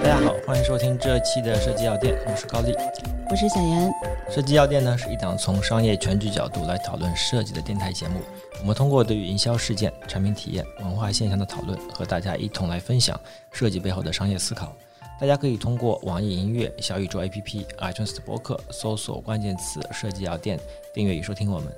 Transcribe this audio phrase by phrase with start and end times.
[0.00, 2.72] 大家好，欢迎收听这期的设计药店，我是高丽。
[3.28, 3.90] 我是小严。
[4.30, 8.20] 设计药店呢是一档从商业全局角度来讨论设计的电台节目。
[8.60, 13.18] 我们通过对于营销事件、产品体验、文化现象的讨论，和大家一同来分享
[13.50, 14.72] 设计背后的商业思考。
[15.20, 20.58] 大家可以通过网易音乐、小宇宙 APP、iTunes 的播客搜索关键词“设计药店”，
[20.94, 21.72] 订阅与收听我们。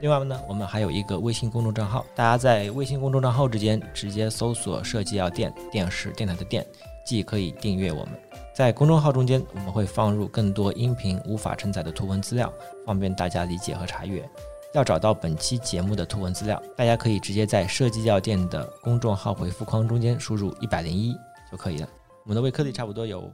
[0.00, 6.66] 另外呢，我们还有一个微信公众账号，大家在微信公众账号之间直接搜索“设计药店”，电视电台的电，
[7.04, 8.10] 既可以订阅我们。
[8.54, 12.52] 在公众号中间，我们会放入更多音频无法承载的图文资料，
[12.86, 14.28] 方便大家理解和查阅。
[14.74, 21.14] 要找到本期节目的图文资料，大家可以直接在设计药店的公众号回复框中间输入一百零一
[21.50, 21.88] 就可以了。
[22.24, 23.30] 我们的微科技差不多有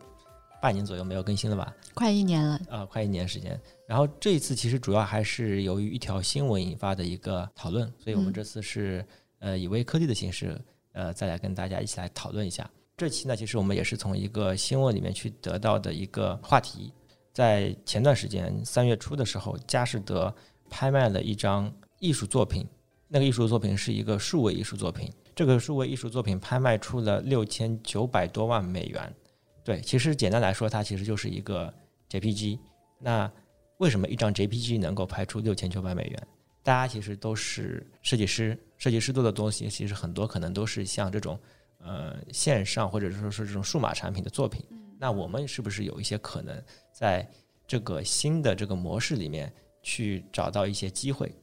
[0.60, 1.74] 半年左右没有更新了吧？
[1.94, 3.58] 快一年了，呃，快一年时间。
[3.86, 9.04] 然后这一次其实主要还是由于一条新闻引发的一个讨论，所以我们这次是
[9.38, 10.60] 呃以微科技的形式
[10.92, 12.68] 呃再来跟大家一起来讨论一下。
[12.96, 16.92] 这期呢，其实我们也是从一个新闻里面去得到的一个话题。
[17.32, 20.34] 在前段时间三月初的时候，佳士得
[20.68, 22.66] 拍卖了一张艺术作品，
[23.08, 25.10] 那个艺术作品是一个数位艺术作品。
[25.34, 29.14] 这个数位艺术作品拍卖出了六千九百多万美元。
[29.62, 31.72] 对，其实简单来说，它其实就是一个
[32.08, 32.58] JPG。
[32.98, 33.30] 那
[33.78, 36.28] 为什么一张 JPG 能够拍出六千九百美元？
[36.62, 41.38] 大家其实都是设计师，设计师做的东西其实很多可能都是像这种
[41.78, 44.62] 呃线上或者说是这种数码产品的作品。
[44.98, 47.26] 那我们是不是有一些可能在
[47.66, 49.50] 这个新的这个模式里面
[49.82, 51.34] 去找到一些机会？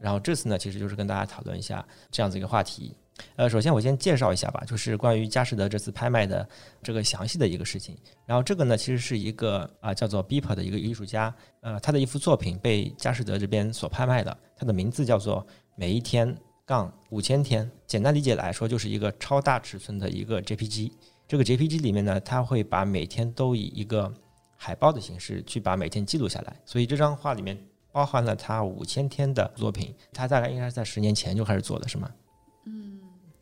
[0.00, 2.96] 然后这次呢，其实就是跟大家讨论一下这样子一个话题。
[3.36, 6.48] 呃，首先我先介绍一下吧，就是关于佳士得这次拍卖的
[6.82, 7.96] 这个详细的一个事情。
[8.26, 17.70] 然后这个呢，其实是一个啊叫做 Beeper 的一个艺术家，呃，他的一幅作品被佳士得这边所拍卖的，它的名字叫做每一天杠五千天。
[17.86, 20.90] 简单理解来说，就是一个超大尺寸的一个 JPG。
[21.28, 24.12] 这个 JPG 里面呢，它会把每天都以一个
[24.56, 27.56] 海报的形式去把每天记录下来，所以这张画里面
[27.92, 29.94] 包含了他五千天的作品。
[30.12, 32.10] 他大概应该是在十年前就开始做的，是吗？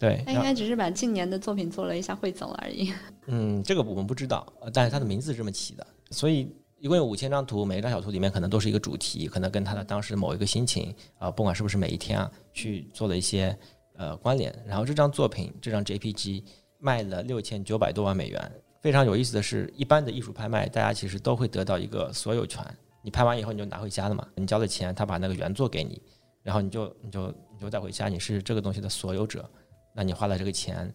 [0.03, 2.93] 嗯，对，他应该只是把近年的作品做了一下汇总而已。
[3.27, 13.57] 嗯，这个我们不知道，呃但是他的名字是这么起的，所以一共有五千张图，每一张小图里面可能都是一个主题，可能跟他的当时某一个心情啊、不管是不是每一天啊，去做了一些
[13.97, 14.53] 呃关联。
[14.67, 16.43] 然后这张作品，这张 JPG
[16.81, 18.53] 卖了六千九百多万美元。
[18.81, 22.61] 非常有意思的是，一般的艺术拍卖，大家其实都会得到一个所有权，
[23.01, 26.03] 你拍完以后你就拿回家了嘛，你交了钱，他把那个原作给你，
[26.43, 29.49] 然后你就你就你就带回家，你是这个东西的所有者，
[29.95, 30.93] 那你花了这个钱，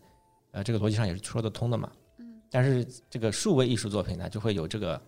[0.52, 1.92] 呃，这个逻辑上也是说得通的嘛。
[2.18, 5.00] 嗯，但是这个数位艺术作品呢，就会有这个，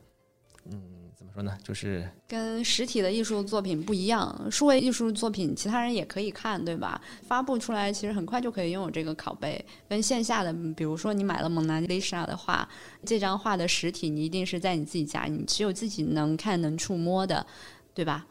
[0.66, 0.82] 嗯，
[1.16, 1.58] 怎么说呢？
[1.64, 7.02] 就是跟实体的艺术作品不一样，数位艺术作品其他人也可以看，对吧？
[7.24, 12.68] 发布出来其实很快就可以拥有这个拷贝，跟线下的，比如说你买了蒙娜丽莎的画，
[13.06, 17.46] 这张画的实体你一定是在你自己家，你只有自己能看能触摸的，
[17.94, 18.26] 对吧？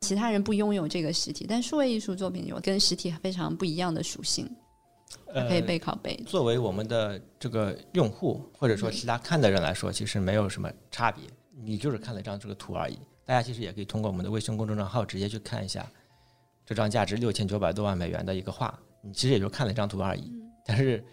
[0.00, 4.54] 其他人不拥有这个实体，但数位艺术作品有跟实体非常不一样的属性，它
[5.48, 6.14] 可以背靠背。
[6.26, 11.24] 作为我们的这个用户，或者说其他看的人来说，其实没有什么差别，
[11.62, 12.98] 你就是看了一张这个图而已。
[13.24, 15.88] 大家其实也可以通过我们的微信公众账号直接去看一下
[16.66, 20.32] 这张价值六千九百多万美元的一个画，你其实也就看了一张图而已。
[20.66, 21.04] 但是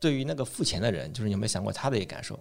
[0.00, 2.38] 对于那个付钱的人，就是你有没有想过他的一个感受？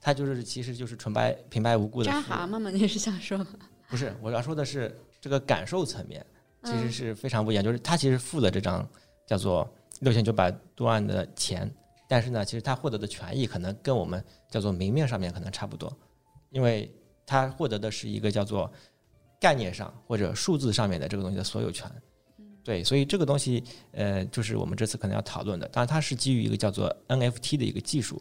[0.00, 2.70] 他就是其实就是纯白平白无故的扎蛤蟆吗？
[2.70, 3.44] 你是想说？
[3.88, 6.24] 不是，我要说的是这个感受层面，
[6.62, 7.64] 其实嗯是非常不一样。
[7.64, 8.86] 就是他其实付了这张
[9.26, 9.66] 叫做
[10.00, 11.70] 六千九百多万的钱，
[12.08, 15.92] 但是呢，其实他获得的权益可能跟我们叫做明面上面可能差不多，
[16.50, 16.90] 因为
[17.26, 18.70] 他获得的是一个叫做
[19.40, 21.90] 概念上或者数字上面的这个东西的所有权。
[22.62, 23.62] 对，所以这个东西，
[23.92, 25.68] 呃，就是我们这次可能要讨论的。
[25.68, 28.20] 当然，它是基于一个叫做 NFT 的一个技术。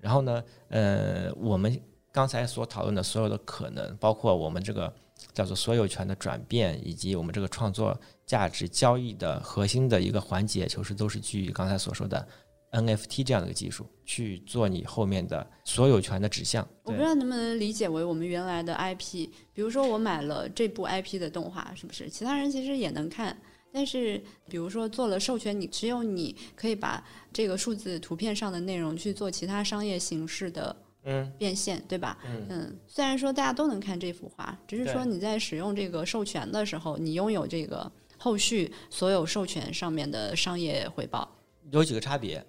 [0.00, 1.78] 然后呢，呃，我们
[2.10, 4.90] 刚才所讨论的所有的可能，包括我们这个
[5.32, 12.26] 叫做所有权的转变，以及我们这个创作价值交易的核心的一个环节，就是都是基于刚才所说的
[12.72, 16.66] NFT 这样的一个技术去做你后面的所有权的指向。
[16.84, 23.36] 我不知道能不能理解为我们原来的 IP，比如说我买了这部 IP 的动画，是不是其他人其实也能看？
[23.74, 27.02] 但是比如说做了授权，你只有你可以把
[27.32, 32.18] 这个数字图片上的内容去做其他商业形式的嗯变现，对吧？
[32.24, 41.28] 嗯嗯，虽然说大家都能看这幅画，只是说你在使用这个授权的时候，你拥有这个后续所有授权上面的商业回报。
[41.70, 42.44] 有几个差别，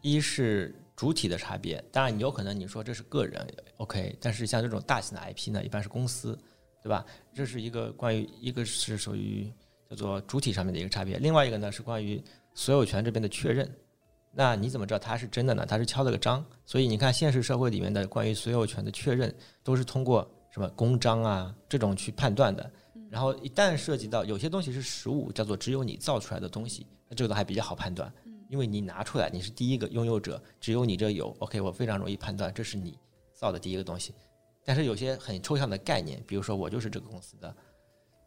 [0.00, 3.46] 一是主体的差别，当然你有可能你说这是个人
[3.76, 6.38] ，OK，但是像这种大型的 IP 呢，一般是公司，
[6.82, 7.04] 对吧？
[7.34, 9.52] 这是一个关于一个是属于
[9.90, 12.22] 叫做主体上面的一个差别，另外一个呢是关于
[12.54, 13.70] 所有权这边的确认。
[14.34, 15.64] 那你怎么知道它是真的呢？
[15.66, 16.44] 它是敲了个章。
[16.64, 22.70] 所以你看，现实社会里面的关于所有权的确认，都是通过什么公章啊这种去判断的。
[23.10, 28.10] 然后一旦涉及到有些东西是实物，叫做只有你造出来的东西，那这个都还比较好判断，
[28.48, 32.98] 因为你拿出来，你是第一个拥有者，只有你这有，OK，我非常容易判断这是你
[33.34, 34.14] 造的第一个东西。
[34.64, 37.54] 但是有些很抽象的概念，比如说我就是这个公司的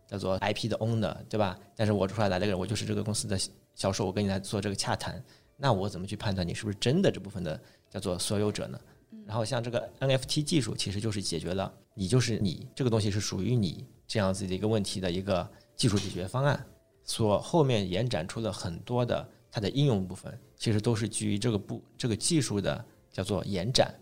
[0.08, 1.58] 叫做 IP 的 owner，对吧？
[1.76, 3.40] 但是我出来来了个人，我就是这个公司的
[3.74, 5.24] 销售，我跟你来做这个洽谈，
[5.58, 7.60] 那我怎么去判断你是不是真的这部分的
[7.90, 8.80] 叫做所有者呢？
[9.26, 16.64] 然后像这个 NFT 技术，其实就是解决了你就是你这个东西是属于你这样子的一个问题的一个技术解决方案，
[17.04, 23.96] 所后面延展出了很多的它的应用部分，其实都是基于这个部这个技术的叫做延展，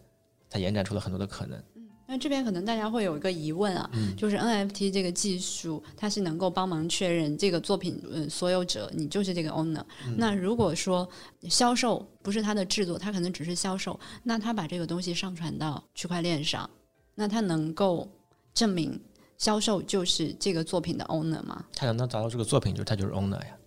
[0.50, 1.64] 它延展出了很多的可能。
[2.14, 9.84] 那这边可能大家会有一个疑问啊，就是 NFT 这个技术，它是能够帮忙确认这个作品呃所有者，你就是这个 owner。
[10.16, 11.10] 那如果说
[11.50, 16.70] 销售不是他的制作，他可能只是销售，那他把这个东西上传到区块链上，
[17.16, 18.08] 那他能够
[18.54, 19.02] 证明
[19.40, 21.66] 销售就是这个作品的 owner 吗？
[21.74, 23.58] 他能找到这个作品，就是他就是 owner 呀。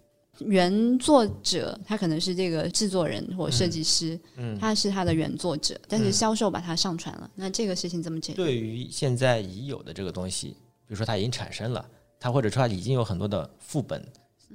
[0.40, 8.36] 原作者他可能是这个制作人或设计师，嗯，他是他的原作者，但是销售把它上传了，那这个事情怎么解决？
[8.36, 11.88] 对于现在已有的这个东西，比如说它已经产生了，
[12.20, 14.06] 它或者说它已经有很多的副本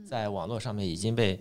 [0.07, 1.39] 在网络上面已经被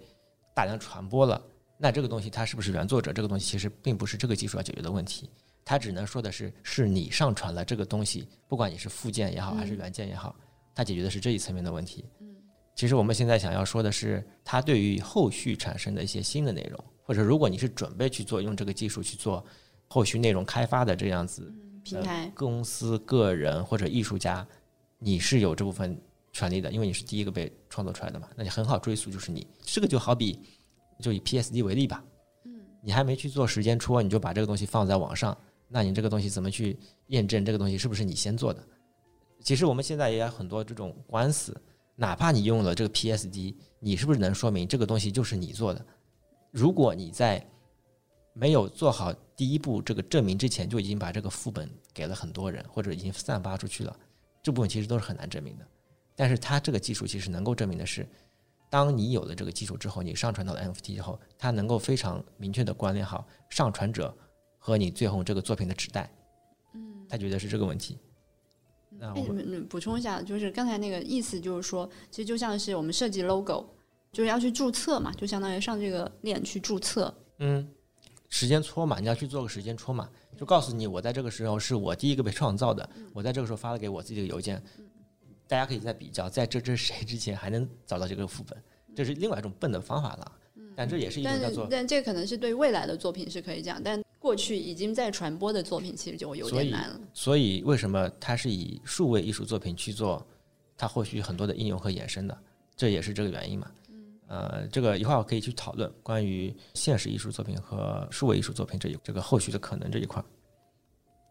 [0.55, 1.41] 大量传播了，
[1.79, 3.13] 那这个东西它是不是原作者？
[3.13, 5.29] 这个东西其实并不是这个技术要解决的问题，
[5.65, 10.35] 它只能说的是是你上传了这个东西，不管你是附件也好还是原件也好，
[10.75, 12.05] 它解决的是这一层面的问题。
[12.81, 19.45] 其实我们现在想要说的是，它对于后续产生的一些新的内容，或者如果你是准备去做用这个技术去做
[19.87, 21.53] 后续内容开发的这样子
[21.85, 24.47] 平台公司、个人或者艺术家，
[24.99, 25.95] 你是有这部分
[26.33, 30.41] 权利的，因为你是第一个被创作出来的嘛，那你很好追溯，就是你这个就好比
[31.01, 32.03] 就以 PSD 为例吧，
[32.47, 35.37] 嗯，你还没去做时间戳，你就把这个东西放在网上，
[35.69, 36.79] 那你这个东西怎么去
[37.09, 38.67] 验证这个东西是不是你先做的？
[39.43, 41.55] 其实我们现在也有很多这种官司。
[42.01, 45.85] 哪怕你用了这个 PSD，你是不是能说明这个东西就是你做的？
[46.51, 47.47] 如果你在
[48.33, 53.95] 没有做好第一步这个证明之前，就已经把这个副本给了很多人，或者已经散发出去了，
[54.43, 55.69] 这部分其实都是很难证明的。
[56.17, 58.09] 但是它这个技术其实能够证明的是，
[58.71, 64.17] 当你有了这个技术之后，你上传到了 NFT 之后，它能够非常明确的关联好上传者
[64.59, 66.11] 和你最后这个作品的指代。
[66.73, 67.99] 嗯，他觉得是这个问题。
[69.01, 69.35] 那我
[69.71, 73.65] 补充一下，就是刚才那个意思，就是说，其实就像是我们设计 logo，
[74.13, 77.13] 就是要去注册嘛，就相当于上这个链去注册。
[77.39, 77.67] 嗯，
[78.29, 84.63] 时间戳嘛，你要去做个时间戳嘛，就告诉你，我在这个时候是我第一个被创造的，我在这个时候发了给我自己的邮件，
[85.49, 88.63] 大家可以再比较，在这这是谁之前还能找到这个副本，
[88.95, 90.33] 这是另外一种笨的方法了。
[90.77, 94.03] 但这也是一种叫做，但这可能是对未来的作品是可以这样，但。
[94.21, 97.01] 过去已经在传播的作品，其实就有点难了。
[97.13, 100.25] 所以，为什么它是以数位艺术作品去做？
[100.77, 102.39] 它后续很多的应用和衍生的，
[102.75, 103.71] 这也是这个原因嘛。
[103.89, 110.23] 嗯呃，这个一会儿我可以去讨论关于现实艺术作品和数位艺术作品这一这个后续的可能这一块。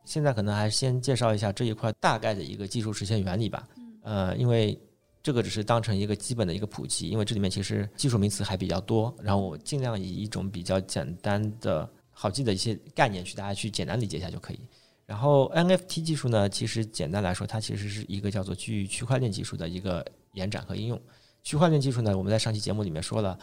[0.05, 3.67] 现在可能还是先介绍一下这一块大概的一个技术实现原理吧。
[4.03, 4.79] 呃，因为
[5.23, 11.89] 这个只是当成一个基本的一个普及，因为这里面其实技术名词还比较多，然后我尽量以一种比较简单的。
[12.21, 14.59] 好记的一些概念，去大家去简单理解一下就可以。
[15.05, 21.01] 然后 NFT 技术呢，其实简单来说，它其实是一个叫做基于区块链技术的一个延展和应用。
[21.43, 23.39] 区块链技术呢，我们在上期节目里面说了，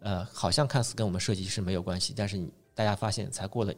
[0.00, 3.72] 呃，好像看似跟我们设计是没有关系，但是大家发现才过了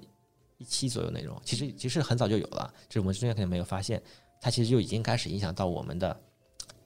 [0.57, 4.03] 一期左右内容，其实其实很早就有了，就是我们之前可能没有发现，
[4.41, 6.19] 它其实就已经开始影响到我们的，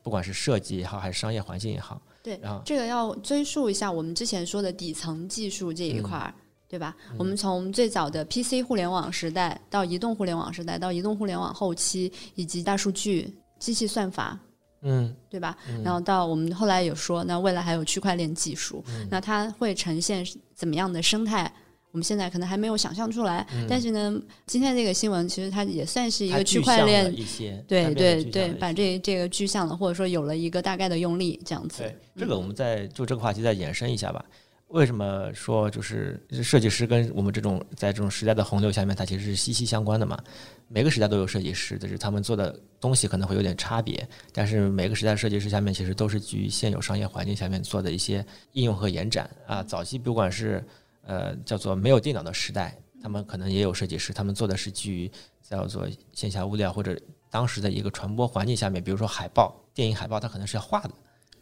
[0.03, 2.03] 不管是设计也好，还是商业环境也好。
[2.25, 6.35] 对，然后这个要追溯一下我们之前说的底层技术这一块儿。
[6.73, 6.97] 对吧？
[7.19, 14.41] 我们从最早的 PC 互联网时代到移动互联网时代，到移动互联网后期，以及大数据、机器算法，
[14.81, 15.55] 嗯，对吧？
[15.85, 21.53] 然后到我们后来有说，那未来还有区块链技术，那它会呈现怎么样的生态？
[21.91, 23.47] 我们现在可能还没有想象出来。
[23.69, 31.83] 但是呢，今天这个新闻其实它也算是一个区块链，一些对对对，把这这个具象了，或者说有了一个大概的用力，这样子。
[31.83, 34.25] 对，这个我们再就这个话题再延伸一下吧。
[34.73, 40.19] 为什么说就是设计师跟我们这种在这种时代的洪流下面，它其实是息息相关的嘛？
[40.67, 49.63] 每个时代都有设计师，就是他们做的东西可能会有点差别，但是每个时代设计师下面其实都是基于现有商业环境下面做的一些应用和延展啊。
[49.63, 50.65] 早期不管是
[51.03, 55.11] 呃叫做没有电脑的时代，他们可能也有设计师，他们做的是基于
[55.43, 56.99] 叫做线下物料或者
[57.29, 60.91] 当时的一个传播环境下面，比如说海报、电影海报，它可能是要画的，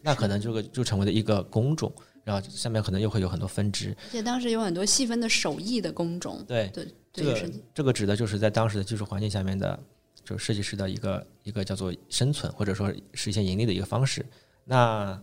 [0.01, 1.89] 那可能这个就成为了一个工种。
[2.23, 3.95] 然后下面可能又会有很多分支。
[4.05, 9.77] 而且当时有很多细分的手艺的工种，对对这个这个指的就是在当时的技术环境下面的，
[10.23, 14.25] 就是设计师的一个一个叫做生存或者说实现盈利的一个方式。
[14.63, 15.21] 那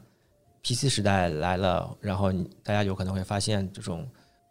[0.63, 4.07] PC 时代来了，然后大家有可能会发现这种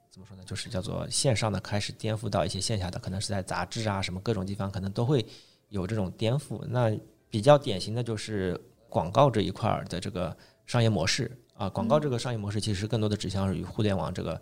[0.09, 5.23] 怎么说呢，就是叫做线上的开始颠覆到一些线下的，可能是在杂志啊什么各种地方可能都会
[5.69, 6.65] 有这种颠覆。
[6.69, 6.97] 那
[7.29, 10.35] 比较典型的就是广告这一块儿的这个
[10.65, 14.39] 商业模式啊，广告这个商业模式其实更多的指向于互联网这个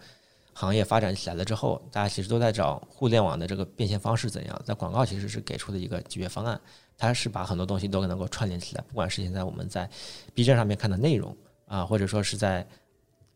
[0.54, 4.62] 行业发展起来了之后，大家其实都在找互联网的这个变现方式怎样。
[4.66, 6.60] 在广告其实是给出的一个解决方案，
[6.98, 9.90] 它是把很多东西都能够串联起来，不管是现在我们在
[10.34, 11.36] B 站上面看的内容
[11.68, 12.66] 啊，或者说是在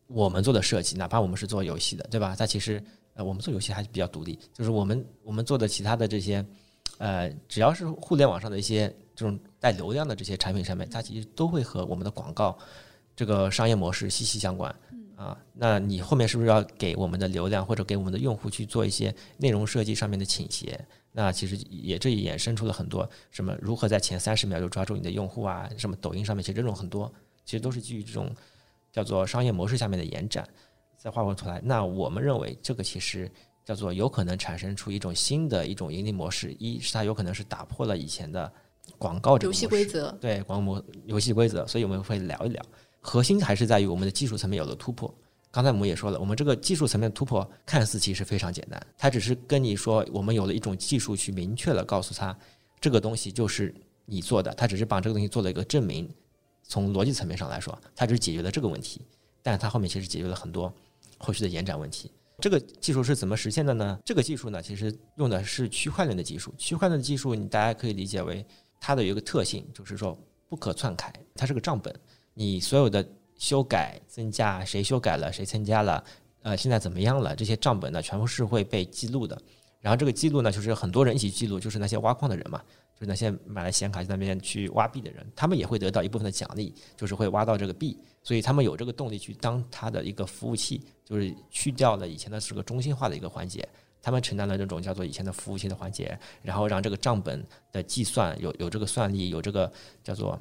[0.06, 2.34] 我们做的设计，哪怕我们是做游戏的，对吧？
[2.38, 2.82] 它其实
[3.14, 6.44] 呃，我们做游戏还是比较独立，就是我们我们做的其他的这些
[6.98, 12.58] 呃，只要是互联网上的一些这种带流量的这些产品上面，它其实都会和我们的广告
[13.20, 14.74] 这个商业模式息息相关。
[15.14, 20.82] 啊，那你后面是不是要给我们的流量或者给我们的用户去做一些内容设计上面的倾斜？
[21.12, 27.12] 那其实也这也衍生出了很多什么如何在前三十秒就抓住你的用户啊，什么抖音上面其实这种很多，
[27.44, 28.34] 其实都是基于这种
[28.90, 30.48] 叫做商业模式下面的延展。
[30.96, 33.30] 再画过头来，那我们认为这个其实
[33.62, 38.50] 叫做有可能产生出一种新的一种盈利模式，一是它有可能是打破了以前的
[38.96, 42.64] 广告这个游戏规则，对广告模游戏规则，所以我们会聊一聊。
[43.00, 45.12] 核心还是在于我们的技术层面有了突破。
[45.50, 52.36] 刚才我们也说了，我们这个技术层面突破看似其实非常简单，它只是跟你说我们有了一种技术去明确了告诉他
[52.80, 56.08] 这个东西就是你做的，它只是把这个东西做了一个证明。
[56.62, 59.00] 从逻辑层面上来说，它只是解决了这个问题，
[59.42, 60.72] 但是它后面其实解决了很多
[61.18, 62.12] 后续的延展问题。
[62.38, 63.98] 这个技术是怎么实现的呢？
[64.04, 66.54] 这个技术呢，其实用的是区块链的技术。
[66.56, 68.46] 区块链的技术，你大家可以理解为
[68.78, 70.16] 它的有一个特性，就是说
[70.48, 71.92] 不可篡改，它是个账本。
[72.40, 73.06] 你所有的
[73.36, 76.02] 修改、增加，谁修改了，谁增加了，
[76.40, 79.38] 呃，现在怎么样了，这些账本呢，全部是会被记录的。
[79.78, 82.58] 然后这个记录呢，就是很多人一起记录，就是那些挖矿的人嘛，
[82.94, 93.68] 就是那些买了显卡在那边去挖币的人，他们也会得到一部分的奖励，就是会挖到这个币，所以他们有这个动力去当他的一个服务器，就是去掉了以前的是个中心化的一个环节，
[94.00, 99.70] 他们承担了这种叫做以前的服务器的环节，然后让这个账本的计算有有这个算力，有这个
[100.02, 100.40] 叫做。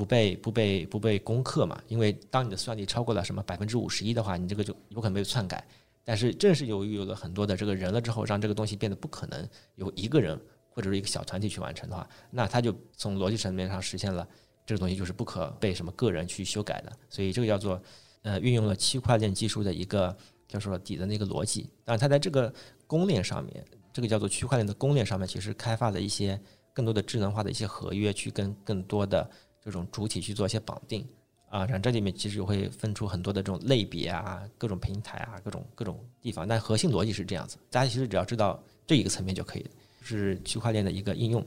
[0.00, 1.78] 不被不被不被攻克嘛？
[1.86, 5.62] 因为当你的算力超过了什么百分之五十一的话，你这个就有可能被篡改。
[6.06, 10.40] 但是正是由于有了很多的这个人了之后，让这个东西变得不可能由一个人
[10.70, 14.26] 或者是一个小团体去完成的话，那它就从逻辑层面上实现了
[14.64, 16.90] 这个东西就是不可被什么个人去修改的。
[17.10, 17.78] 所以这个叫做
[18.22, 20.16] 呃运用了区块链技术的一个
[20.48, 21.68] 叫做底的那个逻辑。
[21.84, 22.50] 当然，它在这个
[22.86, 26.40] 公链上面，这个叫做区块链的公链上面，其实开发了一些
[26.72, 29.28] 更多的智能化的一些合约，去跟更多的
[29.64, 31.06] 这种主体去做一些绑定
[31.48, 39.70] 啊，然后这里面其实会分出很多的这种类别啊、各种平台啊、各种各种地方，但核心逻辑是这样子，大家其实只要知道这一个层面就可以了，
[40.02, 41.44] 是区块链的一个应用。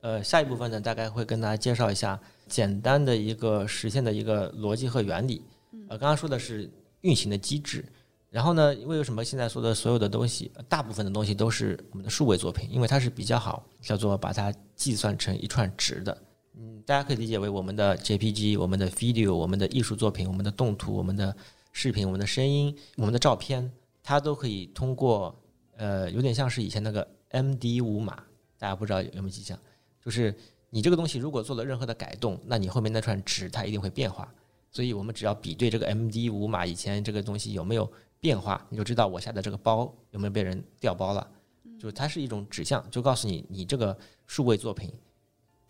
[0.00, 5.42] 呃，下一部分呢，大概会跟大家介绍一下简单的一个实现的一个逻辑和原理。
[5.88, 6.70] 呃，刚刚说的是
[7.00, 7.84] 运行的机制，
[8.30, 16.16] 然后呢，因为为什么现在说的所有的东西，大部分的东西都是我们的数位作品，因为它是比较好叫做把它计算成一串值的。
[16.56, 21.34] 嗯，大家可以理解为我们的 JPG、我们的 video、我们的艺术作品、我们的动图、我们的
[21.72, 23.70] 视频、我们的声音、我们的照片，
[24.02, 25.34] 它都可以通过
[25.76, 28.22] 呃，有点像是以前那个 MD 五码，
[28.56, 29.58] 大家不知道有没有印象？
[30.00, 30.32] 就是
[30.70, 34.32] 你这个东西如果做了任何的改动，那你后面那串值它一定会变化。
[34.70, 41.28] 所以我们只要比对这个 MD 五码以前这个东西有没有变化，你就知道我下的这个包有没有被人调包了。
[41.78, 43.96] 就是它是一种指向，就告诉你你这个
[44.26, 44.92] 数位作品。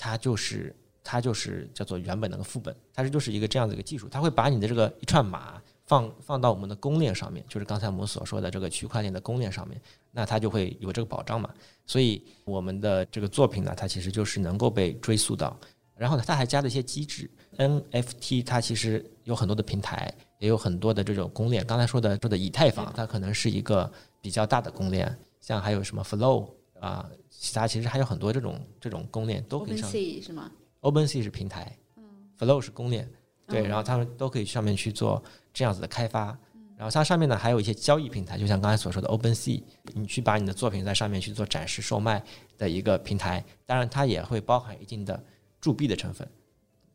[0.04, 9.80] 它就是它就是叫做原本那个副本，它是就是一个这样的一个技术，它会把你的这个一串码放放到我们的公链上面，就是刚才我们所说的这个区块链的公链上面，
[10.12, 11.48] 那它就会有这个保障嘛。
[11.86, 15.58] 所以我们的这个作品呢，它其实就是能够被追溯到。
[15.96, 21.66] 然后呢，它还加了一些机制，NFT 它其实有很多的平台，也有很多的这种公链。
[21.66, 26.50] 刚才说的说的以太坊，它可能是一个比较大的公链，像还有什么 Flow
[26.84, 27.10] 啊。
[27.30, 30.50] 其他其实还有很多这种这种公链都可以上 OpenSea 是吗
[30.80, 32.04] ？，OpenSea 是平台嗯
[32.38, 33.10] ，Flow 是公链，
[33.46, 35.22] 对，嗯然后他们都可以上面去做
[35.52, 36.38] 这样子的开发。
[36.76, 39.62] 然后它上面呢还有一些交易平台，就像刚才所说的 OpenSea，
[39.94, 42.22] 你去把你的作品在上面去做展示售卖
[42.58, 43.44] 的一个平台。
[43.66, 45.22] 当然，它也会包含一定的
[45.60, 46.26] 铸币的成分。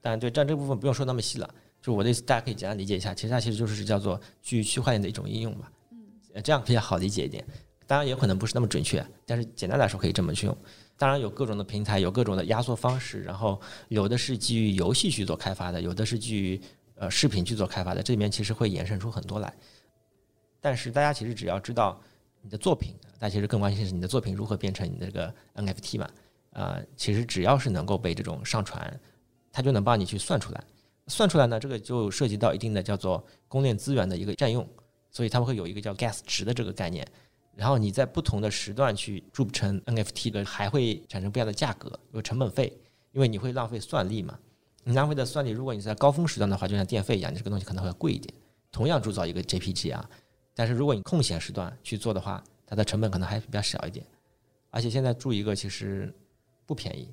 [0.02, 1.50] 当然，对，但这部分不用说那么细了。
[1.82, 5.72] 就我的意思，大家可以简单理解一下，其实它其实就是叫做基于区块链的一种应用吧。
[5.92, 7.46] 嗯，这样比较好理解一点。
[7.90, 10.56] 当然，也可能不是那么准确，但是简单来说可以这么去用。
[10.96, 16.62] 当然有各种的平台，有各种的压缩方式，然后有的是基于游戏去做开发的，有的是基于
[16.94, 19.52] 呃视频去做开发的，这里面其实会衍生出很多来。
[20.62, 22.00] 但是大家其实只要知道
[22.44, 26.08] 你的作品，大家其实更关心是你的作品如何变成你的这个 NFT 嘛？
[26.52, 29.00] 啊，其实只要是能够被这种上传，
[29.52, 30.64] 它就能帮你去算出来。
[31.08, 34.68] 算出来呢，这个就涉及到一定的叫做公链资源的一个占用，
[35.10, 37.04] 所以他们会有一个叫 gas 值的这个概念。
[37.60, 42.72] 然后你在不同的时段去铸成 NFT 的，还会产生不一样的价格，有成本费，
[43.12, 44.40] 因为你会浪费算力嘛。
[44.86, 48.34] 你浪费的算力，如果你在高峰时段的话，就像电费一样，你这个东西可能会贵一点。
[48.72, 50.10] 同样铸造一个 JPG 啊，
[50.56, 54.06] 但是如果你空闲时段去做的话，它的成本可能还比较小一点。
[54.70, 56.14] 而且现在铸一个其实
[56.66, 57.10] 不便宜，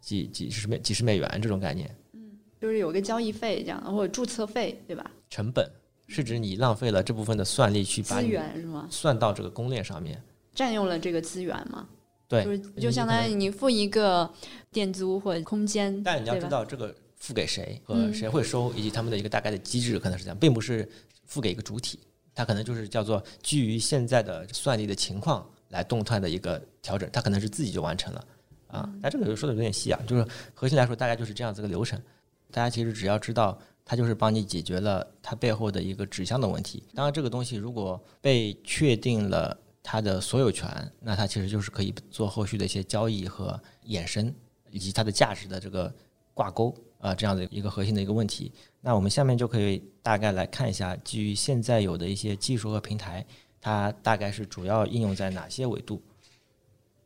[0.00, 1.94] 几几十美几十美元这种概念。
[2.14, 5.10] 嗯就是有个交易费这样，或者注册费，对吧？
[5.28, 5.70] 成本
[6.10, 8.88] 是指你浪费了这部分的算力去把资源是吗？
[8.90, 10.20] 算到这个公链上面，
[10.52, 11.86] 占用了这个资源吗？
[12.26, 14.28] 对，就是就相当于你付一个
[14.72, 20.88] 店租或者空间，但你要知道这个付给谁和谁会收，以及他们的一个大概的机制可能是这样，并不是
[21.26, 21.98] 付给一个主体，
[22.34, 28.24] 它可能就是叫做基于现在的算力的情况来动态的一个调整，它可能是自己就完成了
[28.66, 28.92] 啊。
[29.00, 32.00] 但这个说的有点细啊，就是核心来说大概就是这样子个流程。
[32.52, 33.56] 大家其实只要知道，
[33.90, 36.80] 它就是帮你解决了它背后的一个指向的问题。
[36.94, 40.70] 当然，这个东西如果被确定了它的所有权，
[41.00, 44.32] 那它其实就是可以做后续的一些交易和衍生，
[44.70, 45.92] 以及它的价值的这个
[46.32, 48.52] 挂钩啊，这样的一个核心的一个问题。
[48.80, 53.26] 那我们下面就可以大概来看一下，基于现在有的一些技术和平台，
[53.60, 56.00] 它大概是主要应用在哪些维度。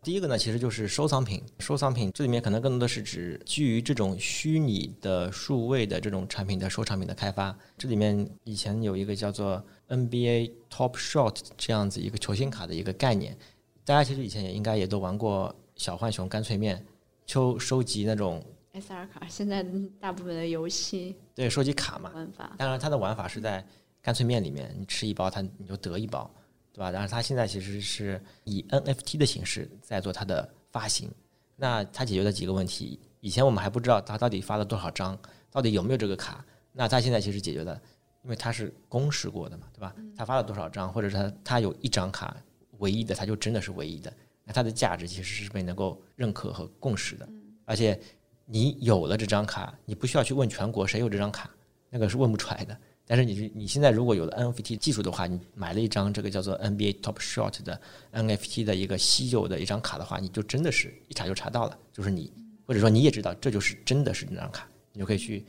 [0.04, 1.42] 第一个呢，其实就是收藏品。
[1.60, 7.56] 收藏品这里面可能更多的是指基于这种虚拟的数位的这种产品的收藏品的开发。
[7.78, 13.34] 这里面以前有一个叫做 NBA Top Shot 这样子一个球星卡的一个概念。
[13.82, 16.84] 大家其实以前也应该也都玩过小浣熊干脆面，
[17.24, 18.44] 就收集那种
[18.74, 19.26] SR 卡。
[19.26, 19.64] 现在
[19.98, 22.54] 大部分的游戏对收集卡嘛，玩法。
[22.58, 23.66] 当然它的玩法是在
[24.02, 26.30] 干脆面里面，你吃一包它你就得一包。
[26.74, 26.90] 对吧？
[26.90, 31.08] 然后它现在其实是以 NFT 的形式在做它的发行。
[31.54, 32.98] 那它解决了几个问题？
[33.20, 35.16] 以前我们还不知道它到底发了多少张，
[35.52, 36.44] 到底有没有这个卡。
[36.72, 37.80] 那它现在其实解决了，
[38.24, 39.94] 因为它是公示过的嘛，对吧？
[40.16, 42.36] 它发了多少张，或者是它它有一张卡
[42.78, 44.12] 唯一的，它就真的是唯一的。
[44.42, 47.28] 那它的价值其实是被能够认可和共识的。
[47.64, 47.98] 而且
[48.44, 51.48] 你有了这张卡，你不需要去问全国谁有这张卡，
[51.88, 52.76] 那个是问不出来的。
[53.06, 57.78] 但是你你现在如果有了 NFT 技术的话，你买了一张这个叫做 NBA Top Shot 的
[58.12, 62.32] NFT 的一个稀有的一张卡的话，你就真的是一查就查到了，就是你，
[62.66, 65.44] 或者说你也知道这就是真的是那张卡，你就可以去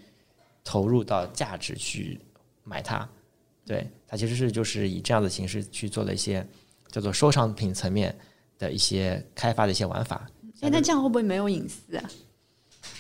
[0.64, 2.20] 投入到价值去
[2.64, 3.08] 买它。
[3.66, 6.46] 对，它其实是就是以这样的形式去做了一些
[6.90, 8.16] 叫做收藏品层面
[8.60, 10.30] 的一些开发的一些玩法。
[10.60, 12.04] 哎，那这样会不会没有隐私啊？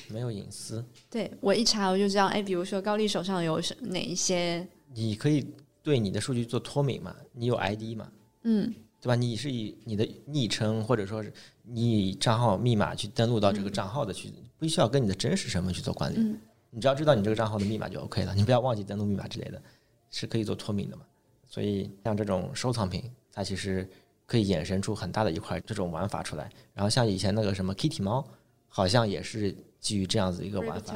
[0.09, 5.45] 没有隐私，对我一查我就知道，哎，比如说高丽手上有哪一些，你可以
[5.81, 7.15] 对你的数据做脱敏嘛？
[7.33, 8.11] 你有 ID 嘛？
[8.43, 9.15] 嗯，对吧？
[9.15, 11.31] 你是以你的昵称或者说是
[11.63, 16.39] 你以账号密码去登录到这个账号的，去不需要跟你的真实身份去做关联。
[16.69, 19.61] 你只要知道你这个账号的密码就 OK 了，你不要忘记登录密码之类的，
[20.09, 21.03] 是可以做脱敏的嘛？
[21.47, 23.87] 所以像这种收藏品，它其实
[24.25, 26.51] 可以衍生出很大的一块这种玩法出来。
[26.73, 28.27] 然后像以前那个什么 Kitty 猫，
[28.67, 29.55] 好像也是。
[29.85, 30.93] 基于这样子一个玩法，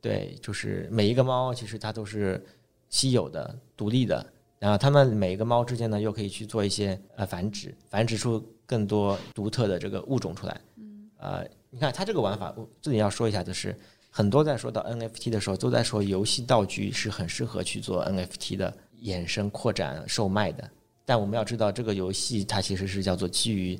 [0.00, 2.42] 对，就是每一个猫其实它都是
[2.88, 4.26] 稀有的、独立的，
[4.58, 10.58] 然后它们每一个猫之间呢又可以去做一些呃繁殖，繁殖出更多独特的这个物种出来。
[10.76, 13.76] 嗯，呃，你看它这个玩法，我这里要说一下，就是
[14.08, 20.70] 很多在说到 NFT 的时候，都在说游戏道具是很适合去做 NFT 的衍生、扩展、售卖的，
[21.04, 23.78] 但我们要知道，这个游戏它其实是叫做基于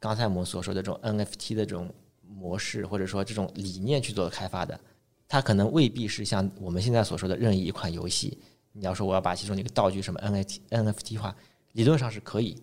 [0.00, 1.88] 刚才我们所说的这种 NFT 的这种。
[2.28, 4.78] 模式或者说这种理念去做开发的，
[5.28, 8.38] 它可能未必是像我们现在所说的任意一款游戏。
[8.72, 11.34] 你要说我要把其中一个道具什么 NFT NFT 化，
[11.72, 12.56] 理论上是可以，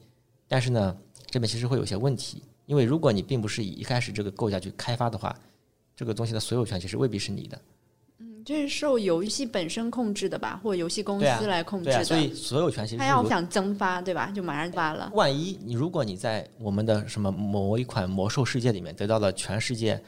[0.47, 0.97] 但是呢，
[1.29, 5.33] 这边其实会有些问题，因为如果你并不是以一开始这个构架去开发的话，
[5.95, 7.61] 这个东西的所有权其实未必是你的。
[8.45, 12.03] 这是受游戏本身控制的吧，或者游戏公司来控制的。
[12.03, 14.31] 所以所有权其实他要想增发，对吧？
[14.31, 15.11] 就马上发了。
[15.13, 20.01] 万一你如果你在我们的什么某一款魔兽世界里面得到了全世界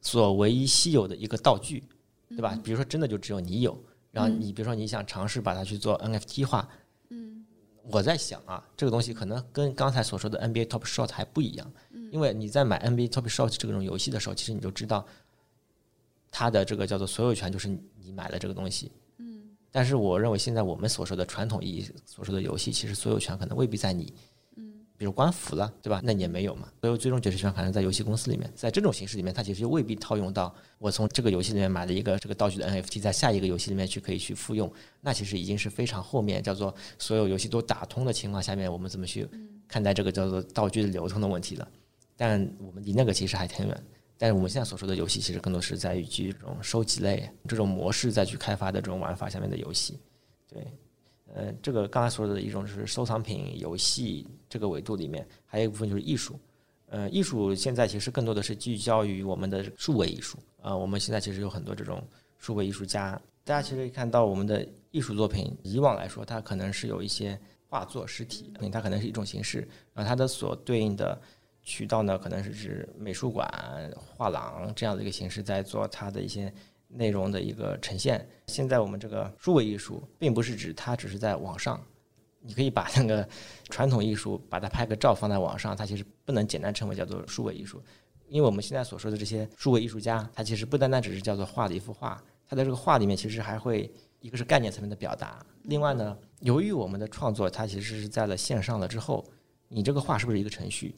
[0.00, 1.82] 所唯一稀有的一个道具，
[2.28, 2.58] 对吧？
[2.62, 3.78] 比如说真的就只有你有，
[4.10, 6.68] 然后你比如说你想尝试把它去做 NFT 化，
[7.10, 7.44] 嗯，
[7.90, 11.72] 我在想啊，这个东西可能跟刚才所说的 NBA Top Shot 还不一样，
[12.10, 15.06] 因为你在买 NBA Top Shot 这种游戏的时候，其实你就知道。
[16.30, 18.92] 它的这个叫做所有权，就是你买了这个东西。
[19.18, 19.42] 嗯。
[19.70, 24.12] 但是我认为现在我们所说的传统意义所说的游戏，其实所有权可能未必在你。
[24.56, 24.72] 嗯。
[24.98, 26.00] 比如官服了，对吧？
[26.02, 26.68] 那你也没有嘛。
[26.80, 34.72] 所以最终决策权可能在游戏公司里面，在这种形式里面，它其实就未必套用到我从这个游戏里面买了一个这个道具的 NFT，在下一个游戏里面去可以去复用。
[35.02, 39.28] 那其实已经是非常后面叫做所有游戏都打通的情况下面，我们怎么去
[39.68, 41.68] 看待这个叫做道具的流通的问题了。
[42.16, 43.82] 但我们离那个其实还挺远。
[44.18, 49.98] 但是我们现在所说的游戏，其实更多是在于基于这种收集类这种模式再去开发的这种玩法下面的游戏，
[50.48, 50.66] 对。
[51.34, 56.38] 呃，这个刚才说的一种是收藏品游戏这个维度里面，还有一部分就是艺术。
[56.86, 60.38] 呃，艺术现在其实更多的是聚焦于我们的数位艺术。
[60.62, 62.02] 啊，我们现在其实有很多这种
[62.38, 71.20] 数位艺术家，大家其实可以看到我们的艺术作品，以往来说它可能是有一些画作实体，它可能是一种形式，然后它的所对应的
[71.66, 73.46] 渠道呢，可能是指美术馆、
[73.94, 76.50] 画廊这样的一个形式，在做它的一些。
[76.88, 78.26] 内容的一个呈现。
[78.46, 81.84] 现在我们这个数位艺术，并不是指它只是在网上，
[82.40, 83.28] 你可以把那个
[83.68, 87.82] 传统艺术，把它拍个照放在网上，它其实不能简单称为叫做数位艺术。
[88.28, 99.26] 因为我们现在所说的这些数位艺术家，他其实不单单只是叫做画的一幅画，他的这个画里面其实还会一个是概念层面的表达，另外呢，由于我们的创作它其实是在了线上了之后，
[99.66, 100.94] 你这个画是不是一个程序？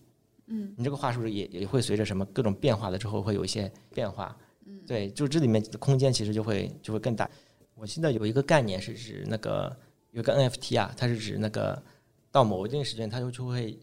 [0.49, 4.37] 嗯，你这个话是不是也也会随着什么各种变化了之后会有一些变化？
[4.67, 7.29] 嗯对，就这里面的空间其实就会就会更大。
[7.75, 9.75] 我现在有一个概念是指那个
[10.11, 11.81] 有个 NFT 啊，它是指那个
[12.31, 13.79] 到某一定时间，它就就会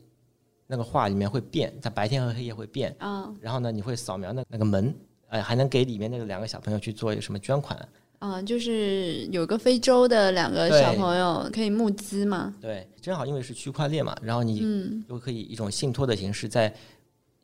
[0.67, 2.95] 那个画里面会变，它白天和黑夜会变。
[2.99, 3.35] 嗯。
[3.39, 4.93] 然后呢，你会扫描那那个门，
[5.29, 7.87] 呃，还能给里面那个两个小朋友去做什么捐款。
[8.25, 12.53] 嗯，就是有个非洲的两个小朋友可以募资嘛。
[12.59, 16.73] 对，正好因为是区块链嘛，然后你就可以一种信托的形式在。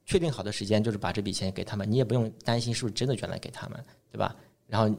[0.03, 3.79] 确定好的时间就是把这笔钱给他们，你也不用担心是不是真的捐了给他们，
[4.11, 4.35] 对吧？
[4.67, 4.97] 然后，因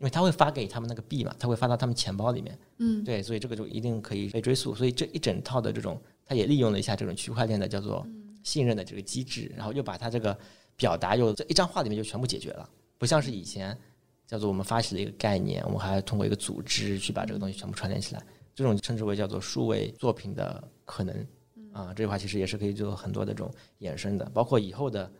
[0.00, 4.74] 为他会发给他们那个币嘛，他会发到他们钱包里面，嗯，对，所以这个就一定可以被追溯。
[4.74, 8.06] 所以这一整套的这种，他也利用了一下这种区块链的叫做
[8.44, 10.34] 信任的这个机制，然后又把它这个
[10.76, 13.76] 表达又在一张画里面就全部解决了，不像是以前
[14.26, 18.22] 叫做我们发起的一个概念，我们还要通过一个组织去把这个东西全部串联起来，
[18.54, 21.26] 这种称之为叫做数位作品的可能。
[21.72, 25.10] 啊，这句话其实也是可以做很多的这种衍生的，包括以后的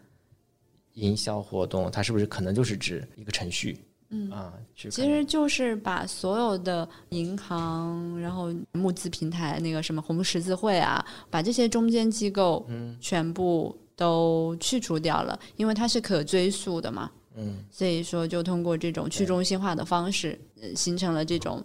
[0.95, 3.79] 营销活动，它是不是可能就是指一个程序？
[4.09, 4.31] 嗯。
[4.31, 21.64] 啊，其实就是把所有的银行，然后募资平台，那个什么红十字会啊，把这些中间机构，嗯，全部都去除掉了，因为它是可追溯的嘛，嗯，所以说就通过这种去中心化的方式，呃，形成了这种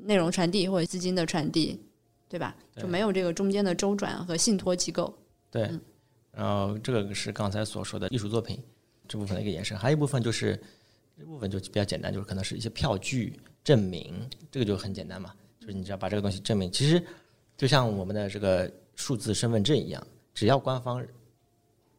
[0.00, 1.80] 内容传递或者资金的传递。
[2.30, 2.54] 对吧？
[2.76, 5.12] 就没有这个中间的周转和信托机构。
[5.50, 5.68] 对，
[6.30, 8.62] 然后这个是刚才所说的艺术作品
[9.08, 10.56] 这部分的一个延伸，还有一部分就是
[11.18, 14.14] 这部分就比较简单，就是可能是一些票据证明，
[14.48, 17.04] 这个就很简单嘛，就是你只要把这个东西证明，其实
[17.56, 20.00] 就像我们的这个数字身份证一样，
[20.32, 21.04] 只要官方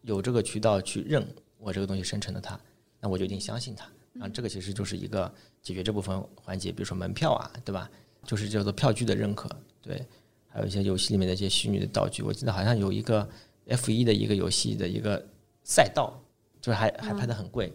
[0.03, 1.27] 有这个渠道去认
[1.57, 2.57] 我这个东西生成的它，
[3.01, 3.85] 那我就一定相信他。
[4.21, 5.29] 啊，这个其实就是一个
[5.61, 7.89] 解决这部分环节，比如说门票啊，对吧？
[8.25, 9.49] 就是叫做票据的认可，
[9.81, 10.05] 对。
[10.53, 13.25] 还有一些游戏里面的一些虚拟的道具，我记得好像有一个
[13.69, 15.25] F 一的一个游戏的一个
[15.63, 16.21] 赛道，
[16.59, 17.71] 就是还还拍的很贵，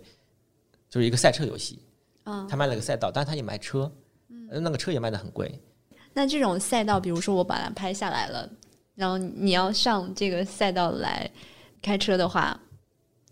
[0.90, 1.78] 就是一个赛车游戏，
[2.24, 3.90] 嗯，他卖了个赛道，但是他也卖车，
[4.28, 5.58] 嗯，那个车也卖的很贵。
[6.12, 8.46] 那这种赛道，比如说我把它拍下来了，
[8.94, 11.30] 然后你要上这个赛道来
[11.80, 12.60] 开车的话，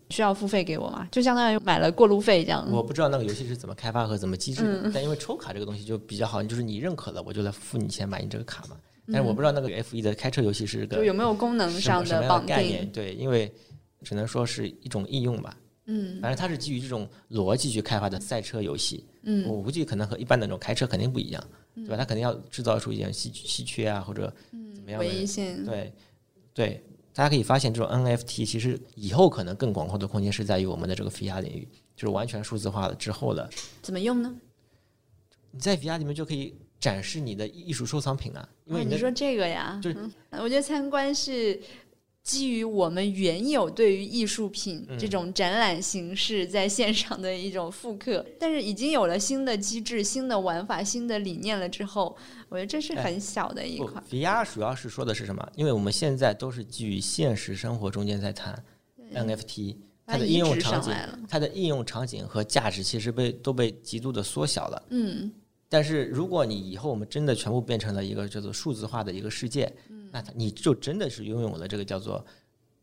[0.09, 1.07] 需要付费给我吗？
[1.11, 2.67] 就相当于买了过路费这样。
[2.71, 8.77] 我不知道那个游戏是怎么开发和怎么机制的，但因为抽卡这个东西就比较好，就是你认可了，我就来付你钱买你这个卡嘛。
[9.07, 12.89] 但是我不知道那个 F 一的开车游戏是个有没有功能上的绑定？
[12.91, 13.53] 对，因为
[14.01, 15.55] 只能说是一种应用吧。
[15.85, 19.05] 嗯，反正它是基于这种逻辑去开发的赛车游戏。
[19.21, 21.43] 嗯，我估计可能和一般的那种开车肯定不一样，
[21.75, 21.97] 对吧？
[21.97, 24.33] 它肯定要制造出一些稀稀缺啊，或者
[24.73, 24.99] 怎么样。
[24.99, 25.93] 对，
[26.55, 26.83] 对，
[27.15, 33.49] 大家可以发现，这种 NFT 其实以后可能更广阔的空间是在于我们的这个 VR 领域，就是完全数字化了之后了。
[33.81, 34.35] 怎么用呢？
[35.49, 36.53] 你在 VR 里面就可以。
[36.77, 39.97] 展示你的艺术收藏品啊，因为你说这个呀，就是
[40.33, 41.59] 我觉得参观是
[42.25, 52.17] 基于我们原有对于艺术品这种展览形式在线上的一种复刻， 但是已经有了新的机制、新的玩法、新的理念了之后，
[52.49, 54.01] 我觉得这是很小的一块。
[54.09, 55.47] VR 主要是说的是什么？
[55.55, 58.59] 因为我们现在都是基于现实生活中间在谈
[59.13, 59.75] NFT，
[60.07, 60.91] 它的应用场景、
[61.29, 64.83] 它的应用场景和价值其实被都被极度的缩小了。
[64.89, 65.31] 嗯。
[65.67, 69.71] 但是，如果你以后我们真的全部变成了一个叫做数字化的一个世界，
[70.23, 72.25] 那你就真的是拥有了这个叫做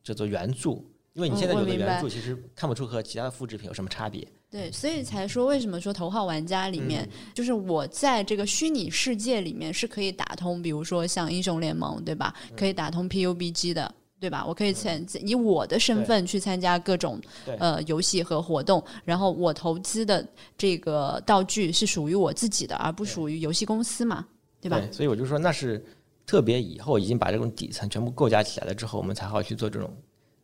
[0.05, 0.71] 叫做原著，
[1.15, 12.35] 因为你现在有的原著其实看不出和其他的复制品有什么差别，对，所以才说为什么说头号玩家里面，就是我在这个虚拟世界里面是可以打通，比如说像英雄联盟，对吧？
[12.57, 13.95] 可以打通 PUBG 的。
[14.23, 14.45] 对吧？
[14.47, 17.21] 我可以参以我的身份去参加各种
[17.59, 20.25] 呃游戏和活动，然后我投资的
[20.57, 24.25] 这个道具是属于我自己的，而不属于游戏公司嘛，
[24.61, 24.81] 对吧？
[24.93, 25.85] 所以我就说那是
[26.33, 29.95] 特别以后已经把这种底层全部构架起来了之后，我们才好去做这种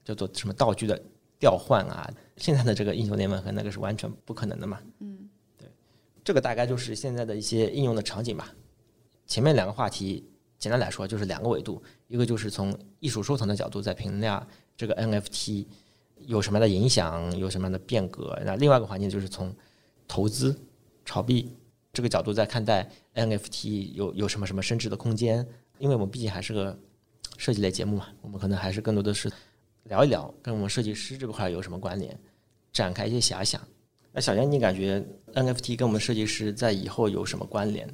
[0.05, 1.03] 叫做什么道具的
[1.39, 2.07] 调换啊。
[2.37, 4.79] 现在的这个英雄联盟和那个是完全不可能的嘛。
[4.99, 5.67] 嗯，对，
[6.23, 8.55] 这个大概就是现在的一些应用的场景吧。
[9.25, 10.29] 前面两个话题。
[10.59, 14.45] 简单来说，就是两个维度，一个就是从艺术收藏的角度在评价
[14.77, 15.65] 这个 NFT
[16.27, 19.55] 有什么样的影响，有什么样的变革；那另外一个环境就是从
[20.09, 20.61] 投资、
[21.05, 21.57] 炒币
[21.93, 25.47] 这个角度在看待 NFT 有有什么什么升值的空间。
[25.79, 26.79] 因为我们毕竟还是个
[27.37, 29.31] 设计类节目嘛，我们可能还是更多的是
[29.85, 32.19] 聊一聊跟我们设计师这块有什么关联，
[32.73, 33.61] 展开一些遐想。
[34.13, 37.89] 那小杨，你感觉 NFT 跟我们设计师在以后有什么关联？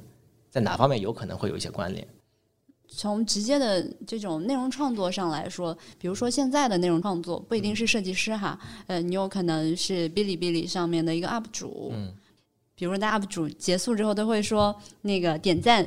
[0.49, 2.07] 在哪方面有可能会有一些关联？
[2.87, 12.13] 从直接的这种内容创作上来说，比如说现在的内容创作不一定是设计师哈，呃，你有可能是哔哩哔哩上面的一个 UP 主，嗯，
[12.75, 15.85] 比如那 UP 主结束之后都会说那个点赞、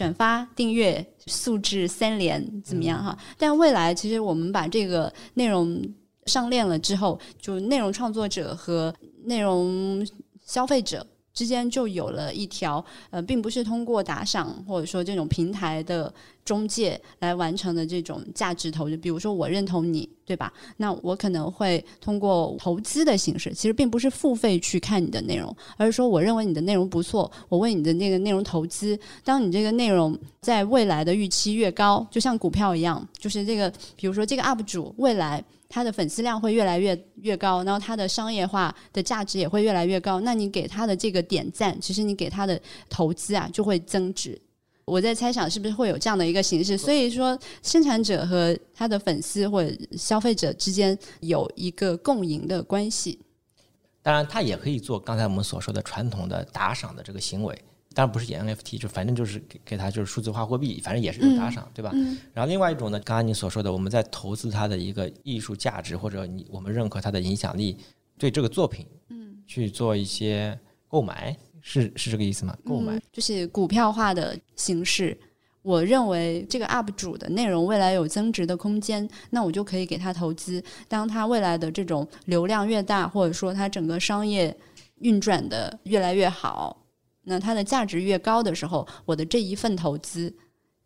[0.00, 3.14] 转发、订阅素质三连怎么样哈？
[3.36, 5.78] 但未来其实我们把这个内容
[6.24, 10.02] 上链了之后，就内容创作者和内容
[10.42, 11.06] 消费者。
[11.32, 16.12] 之间就有了一条，呃，并不是通过打赏或者说这种平台的
[16.44, 20.52] 中介来完成的这种价值投，资比如说我认同你，对吧？
[20.76, 28.98] 那我可能会通过投资的形式，其实并不是付费去看你的内容，而是说我认为你的内容不错，我为你的那个内容投资。
[29.24, 35.44] 当你这个内容在未来的预期越高，就像股票一样，就是这个，比如说这个 UP 主未来。
[35.72, 40.18] 他的粉丝量会越来越越高，然后他的商业化的价值也会越来越高。
[40.18, 44.36] 那你给他的这个点赞，其实你给他的投资啊就会增值。
[44.90, 46.76] 我在猜想是不是会有这样的一个形式。
[46.76, 53.18] 所以说，生产者和他的粉丝或者消费者之间有一个共赢的关系。
[54.02, 57.56] 当然，他也可以做刚才我们所说的传统的打赏的这个行为。
[57.92, 61.90] 当然不是演 NFT，就反正就是给给他就是数字化货币，反正也是一种打赏，对吧？
[62.32, 67.76] 然后另外一种呢，刚刚你所说的，我们在投资它的一个艺术价值，或者你我们认可它的影响力，
[68.16, 72.56] 对这个作品，嗯，去做一些购买，是是这个意思吗？
[72.64, 75.16] 购买就是股票化的形式。
[75.62, 80.62] 我认为这个 UP 主的内容未来有增值的空间，那我就可以给他投资。
[80.88, 84.56] 当他未来的这种流量越大，或者说他整个商业
[85.00, 86.76] 运转的越来越好。
[87.22, 90.34] 那它的价值越高的时候，我的这一份投资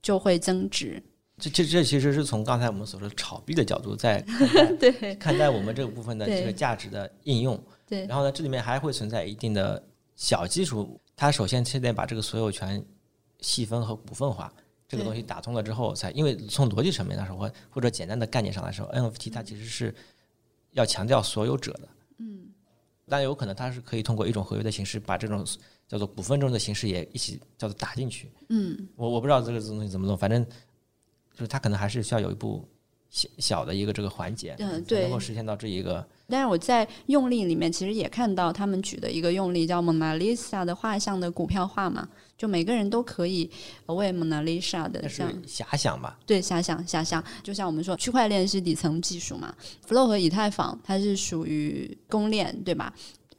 [0.03, 1.01] 就会增值。
[1.39, 4.21] 这这这其实是从刚才我们所说的炒币的角度在
[4.79, 7.59] 对看待我们这个部分的这个价值的应用。
[7.87, 9.81] 对，然后呢，这里面还会存在一定的
[10.16, 11.00] 小基础。
[11.16, 12.85] 它首先现在把这个所有权
[13.40, 14.53] 细分和股份化
[14.88, 19.94] 这个东西打通了之后，才因为从逻辑层面来说，或或者简单的概念上来说，NFT 它其实是
[20.72, 21.88] 要强调所有者的。
[22.18, 22.46] 嗯，
[23.09, 25.46] 但有可能它是可以通过一种合约的形式把这种。
[25.87, 28.33] 叫做股份中的形式也一起叫做打进去。
[28.48, 30.42] 嗯，我我不知道这个东西怎么弄，反正
[31.35, 32.66] 就是它可能还是需要有一步
[33.14, 36.05] 小小的一个这个环节，嗯，对，能够实现到这一个。
[36.29, 43.48] 但是我在用例里面其实也看到他们举的一个用例叫蒙娜丽莎的画像的股票化嘛，就每个人都可以
[43.87, 46.18] 为蒙娜丽莎的像遐想吧？
[46.27, 49.55] 对，遐想遐想，就像我们说区块链是底层技术嘛
[49.87, 52.92] ，Flow 和以太坊它是属于公链，对吧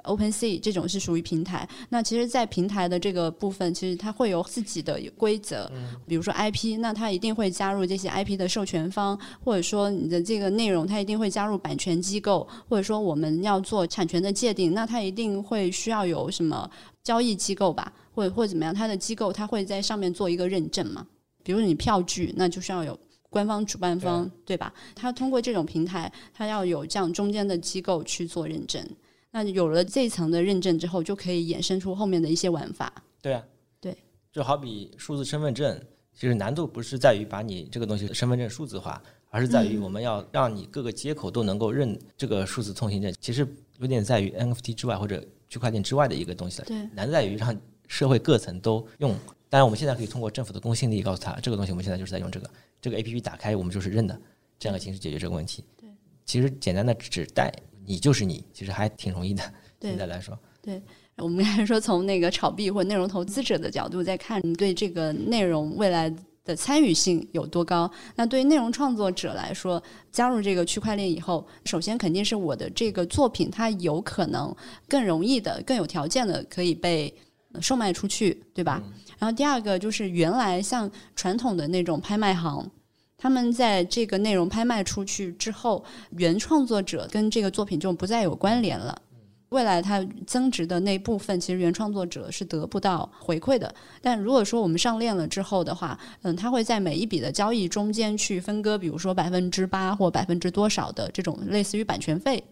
[0.05, 5.71] ？Open Sea 这种是属于平台，那其实，在平台的这个部分，其实它会有自己的规则，
[6.07, 16.69] 比如说 IP，那它一定会加入这些 IP 的授权方，或者说你的这个内容，它一定会加入版权机构，或者说我们要做产权的界定，那它一定会需要有什么
[17.03, 21.05] 交易机构吧，或者或者怎么样，它的机构它会在上面做一个认证嘛，
[21.43, 22.97] 比如说你票据，那就需要有
[23.29, 24.73] 官方主办方，对吧？
[24.95, 28.81] 它通过这种平台，它要有这样中间的机构去做认证。
[29.35, 33.03] 那有了这一层的认证之后，就可以衍生出后面的一些玩法。
[33.21, 33.45] 对啊，
[33.81, 33.93] 对，
[34.31, 35.77] 就好比数字身份证，
[36.13, 43.13] 其实难度不是在于把你这个东西身份证数字化，而是在于我们要让你各个接口都能够认这个数字通行证。
[43.19, 43.45] 其实
[43.79, 46.65] 有点在于 NFT 之外或者区块链之外的一个东西了。
[46.65, 47.53] 对，难在于让
[47.89, 49.13] 社会各层都用。
[49.49, 52.49] 当然，我们现在可以通过政府的公信力告诉他，这个东西我们现在就是在用这个，
[52.81, 54.17] 这个 APP 打开我们就是认的，
[54.57, 55.61] 这样的形式解决这个问题。
[55.75, 55.89] 对，
[56.23, 57.53] 其实简单的指代
[57.85, 59.43] 你就是你，其实还挺容易的。
[59.81, 60.81] 现在来说，对
[61.17, 67.89] 我们还是说从那个炒币或内容投资者的角度在看，你对这个内容未来的参与性有多高？
[68.15, 74.53] 那对于内容创作者来说，加入这个区块链以后，首先肯定是我的这个作品，它有可能
[74.89, 77.13] 更容易的、更有条件的可以被
[77.61, 78.81] 售卖出去，对吧？
[79.19, 82.69] 然后第二个就是原来像传统的那种拍卖行。
[83.17, 89.01] 他们在这个内容拍卖出去之后，原创作者跟这个作品就不再有关联了。
[89.49, 93.73] 未来它增值的那部分，其实原创作者是得不到回馈的。
[94.01, 102.43] 但如果说我们上链了之后的话，嗯，它会在每一笔的交易中间去分割，比如说百分之八或百分之多少的这种类似于版权费。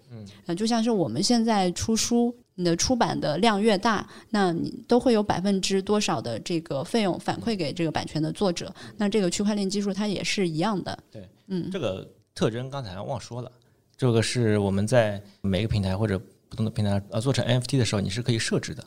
[0.46, 2.34] 嗯，就像是我们现在出书。
[2.56, 8.74] 你的出版的量越大，那你都会有百分之多少的这个费用反馈给这个版权的作者。
[8.98, 10.98] 那这个区块链技术它也是一样的。
[11.12, 13.52] 对，嗯，这个特征刚才忘说了，
[13.98, 18.84] 这个是我们在每个平台或者不同的平台呃做成 NFT 的时候，你是可以设置的。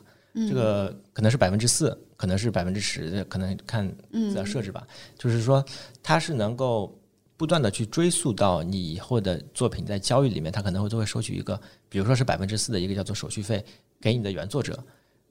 [0.47, 4.87] 这个可能是百分之四，可能是百分之十，可能看怎样设置吧。
[5.17, 5.65] 就是说，
[6.01, 6.97] 它是能够。
[7.37, 13.63] 不断的去追溯到你以后的作品在交易里面，他可能会都会收取一个，比如说是百分之四的一个叫做手续费
[14.01, 14.83] 给你的原作者，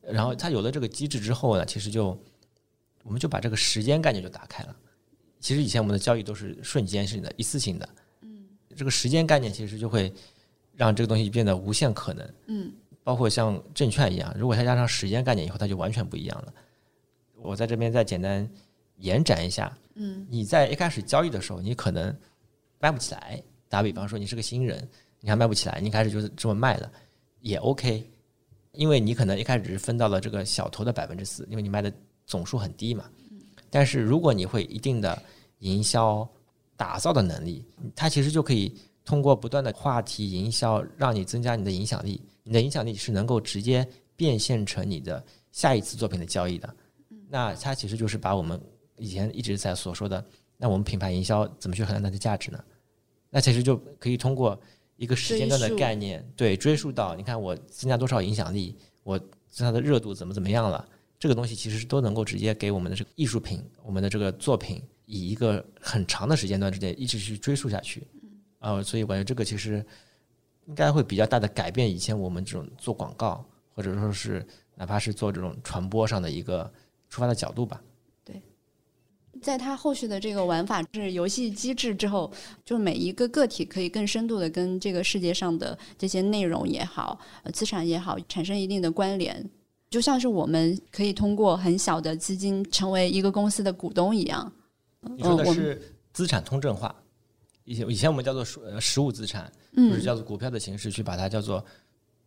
[0.03, 2.17] 然后他有了这个机制之后呢，其实就
[3.03, 4.77] 我们就把这个时间概念就打开了。
[5.41, 7.89] 其实以前我们的交易都是瞬间性的、一次性的，
[8.23, 10.13] 嗯，这个时间概念其实就会
[10.75, 16.55] 让这个东西变得无限可能，嗯，包括像证券一样，如果它加上时间概念以后，它就完全不一样了。
[17.43, 18.49] 我在这边再简单
[18.99, 19.77] 延展一下。
[19.95, 22.15] 嗯，你在一开始交易的时候，你可能
[22.79, 23.43] 卖不起来。
[23.69, 24.89] 打比方说，你是个新人，
[25.21, 26.89] 你还卖不起来，你开始就是这么卖的，
[27.41, 28.09] 也 OK，
[28.73, 31.93] 因为你可能一开始是分到了这个小头的百分之四，因为你卖的
[32.27, 33.05] 总数很低嘛。
[33.71, 35.21] 但是如果你会一定的
[35.59, 36.27] 营销
[36.77, 38.73] 打造的能力，它其实就可以
[39.05, 42.23] 通过不断的话题营销，让你增加你的影响力。
[42.45, 46.73] 你的影响力是能够直接变现成你的下一次作品的交易的。
[47.29, 48.61] 那它其实就是把我们。
[48.99, 50.25] 以前一直在所说的，
[50.57, 52.63] 那我们品牌营销怎么去衡量它的价值呢？
[53.31, 54.59] 那其实就可以通过
[54.97, 59.21] 一个时间段的概念，对追溯到，你看我增加多少影响力，我
[59.57, 68.07] 它的热度怎么怎么样了，这个东西其实是都能够直接给我们的这个艺术品，我们的这个作品，以一个很长的时间段之内一直去追溯下去。
[68.59, 69.85] 啊，所以我觉得这个其实
[70.67, 76.71] 应该会比较大的改变以前我们这种做广告，或者说是哪怕是做这种传播上的一个
[77.11, 77.81] 出发的角度吧。
[79.43, 82.31] 在它后续的这个玩法是游戏机制之后，
[82.65, 87.19] 就每一个个体可以更深度的跟这个世界上的这些内容也好、
[87.53, 89.49] 资产也好产生一定的关联，
[89.91, 94.53] 就像是我们可以通过很小的资金成为一个公司的股东一样。
[95.01, 95.81] 你说的是
[96.13, 96.95] 资产通证化，
[97.65, 101.65] 以前以前我们叫做实实物资产，就是叫做股票的形式去把它叫做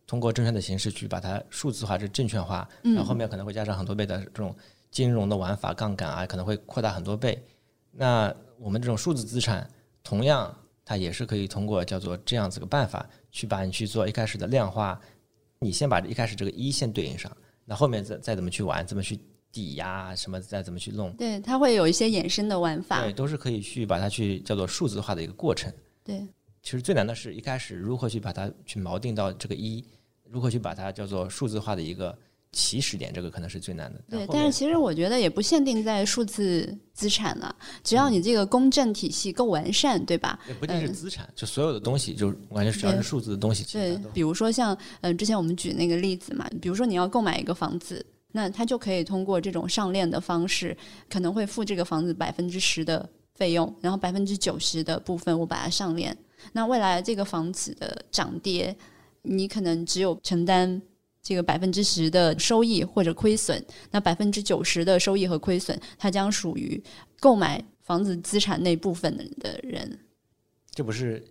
[0.06, 4.54] 通过证券的形式去把它数字化、这证券化，然后后面可能会加上很多倍的这种。
[4.90, 7.40] 金融的玩法杠杆啊，可能会扩大很多倍。
[7.92, 9.68] 那我们这种数字资产，
[10.02, 15.00] 同样它也是可以通过叫做这样子个办法，去把你去做一开始的量化。
[15.60, 17.30] 你先把一开始这个一先对应上，
[17.64, 19.18] 那后面再再怎么去玩，怎么去
[19.52, 21.12] 抵押什么，再怎么去弄。
[21.14, 23.02] 对，它会有一些衍生的玩法。
[23.02, 25.72] 对，都是可以去把它去叫做数字化的一个过程。
[26.02, 26.26] 对，
[26.62, 29.84] 其实最难的是一开始如何去把它去锚定到这个一，
[30.24, 32.16] 如何去把它叫做数字化的一个。
[32.52, 34.00] 起始点这个可能是最难的。
[34.08, 40.38] 对，但是其实我觉得也不限定在数字资产了，只要你这个公证体系够完善，对吧？
[40.48, 43.64] 也不一定是资产，就所有的东西，就完全只要是数字的东西。
[43.72, 50.76] 对，比如说像嗯，之前我们举那个例子嘛，比如说你要购买一个房子，那它就可以通过这种上链的方式，
[51.08, 56.16] 可能会付这个房子百分之十的费用，然后百分之九十的部分我把它上链。
[56.52, 58.76] 那未来这个房子的涨跌，
[59.22, 60.82] 你可能只有承担。
[61.22, 66.82] 这个百分之十的收益或者亏损，那百分之九十的收益和亏损，它将属于
[67.20, 69.98] 购买房子资产那部分的人。
[70.72, 71.22] 这不是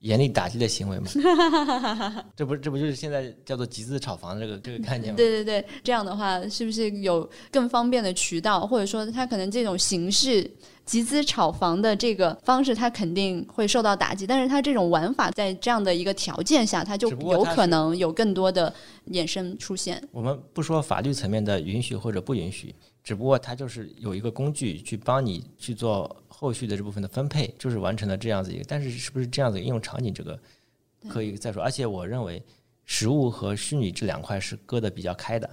[0.00, 1.10] 严厉打击的行为吗？
[2.36, 5.16] 这不这不就是现在叫做集资炒房这个这个概念吗？
[5.16, 10.50] 对对对，这样的话是不是有更方便的渠道，或者说他可能这种形式？
[10.88, 18.72] 集资炒房的这个方式，他肯定会受到打击，但是他这种玩法在这样的一个条件下，他就有可能有更多的
[19.08, 20.02] 衍生出现。
[20.12, 22.74] 我们不说法律层面的允许或者不允许，
[23.08, 28.64] 只不过它就是有一个工具去帮你去做后续的这部分的分配，就是完成了这样子一个。
[28.68, 30.38] 但是是不是这样子应用场景，这个
[31.08, 31.62] 可以再说。
[31.62, 32.44] 而且我认为，
[32.84, 35.48] 实物和虚拟这两块是割的比较开的。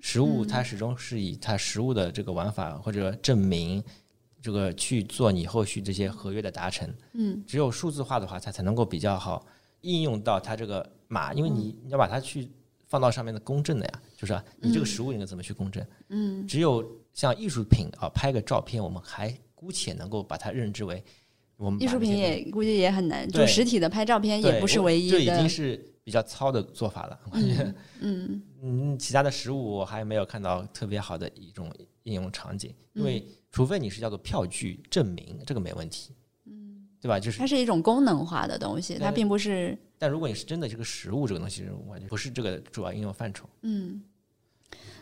[0.00, 3.80] 实物它始终是以它实物的这个玩法或者证明。
[4.42, 9.46] 这个去做你后续这些合约的达成，嗯，只有数字化的话，它才能够比较好
[9.82, 12.48] 应用到它这个码，因为你你要把它去
[12.88, 15.86] 放到上面的公证的呀，就是啊，你这个实物应该怎么去公证？
[16.08, 21.02] 嗯，只有像艺术品啊，拍个照片，我们还姑且能够把它认知为
[21.56, 25.48] 我们艺术品也估计也很难，就实体的拍照片也不是唯一的这已经。
[25.48, 27.18] 是比较糙的做法了。
[27.24, 31.68] 我感觉， 嗯嗯，其他的实物我还没有看到特别好的一种
[32.04, 36.14] 应用场景，因为嗯除非你是叫做票据证明，这个没问题，嗯，
[37.06, 37.20] 对吧？
[37.20, 43.48] 就是它是一种功能化的东西，它并不是但如果你是真的这个实物这个东西，我感觉不是这个主要应用范畴。
[43.62, 44.02] 嗯。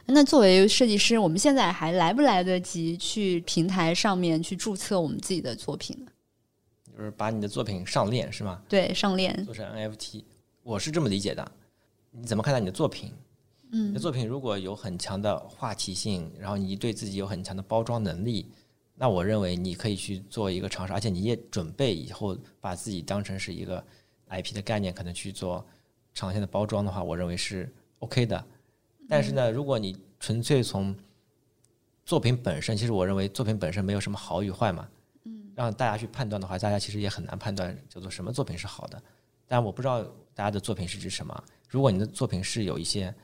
[0.07, 6.13] 那作为设计师，我们现在还来不来得及去平台上面去注册我们自己的作品呢？
[6.95, 8.61] 就是把你的作品上链是吗？
[8.69, 10.23] 对，上链，做成 NFT，
[10.63, 11.51] 我是这么理解的。
[12.11, 13.11] 你怎么看待你的作品？
[13.73, 18.47] 嗯你的嗯作品如果有很强的话题性，然后你对自己有很强的包装能力，
[18.97, 23.85] 那我认为你可以去做一个尝试，而且你也准备以后把自己当成是一个
[24.29, 25.67] IP 的概念，可能去做
[26.13, 28.45] 长线的包装的话，我认为是 OK 的。
[29.09, 30.95] 但是呢，如果你纯粹从
[32.05, 34.89] 作品本身，其实我认为作品本身没有什么好与坏嘛。
[35.25, 39.03] 嗯，让大家去判断的话，大家其实也很难判断叫做什么作品是好的。
[39.47, 40.03] 但我不知道
[40.35, 41.45] 大家的作品是指什么。
[41.69, 43.15] 如果你的作品是有一些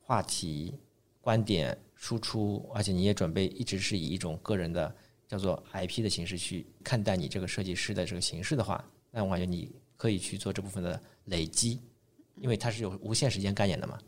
[0.00, 0.78] 话题、
[1.20, 4.94] 观点输出，而且你也准备一直是以一种个人的
[5.28, 11.78] 叫做 IP 的形式去看待你这个设计师的这个形式的话，那我感觉你可以去做这部分的累积，
[12.40, 13.98] 因为它是有无限时间概念的嘛。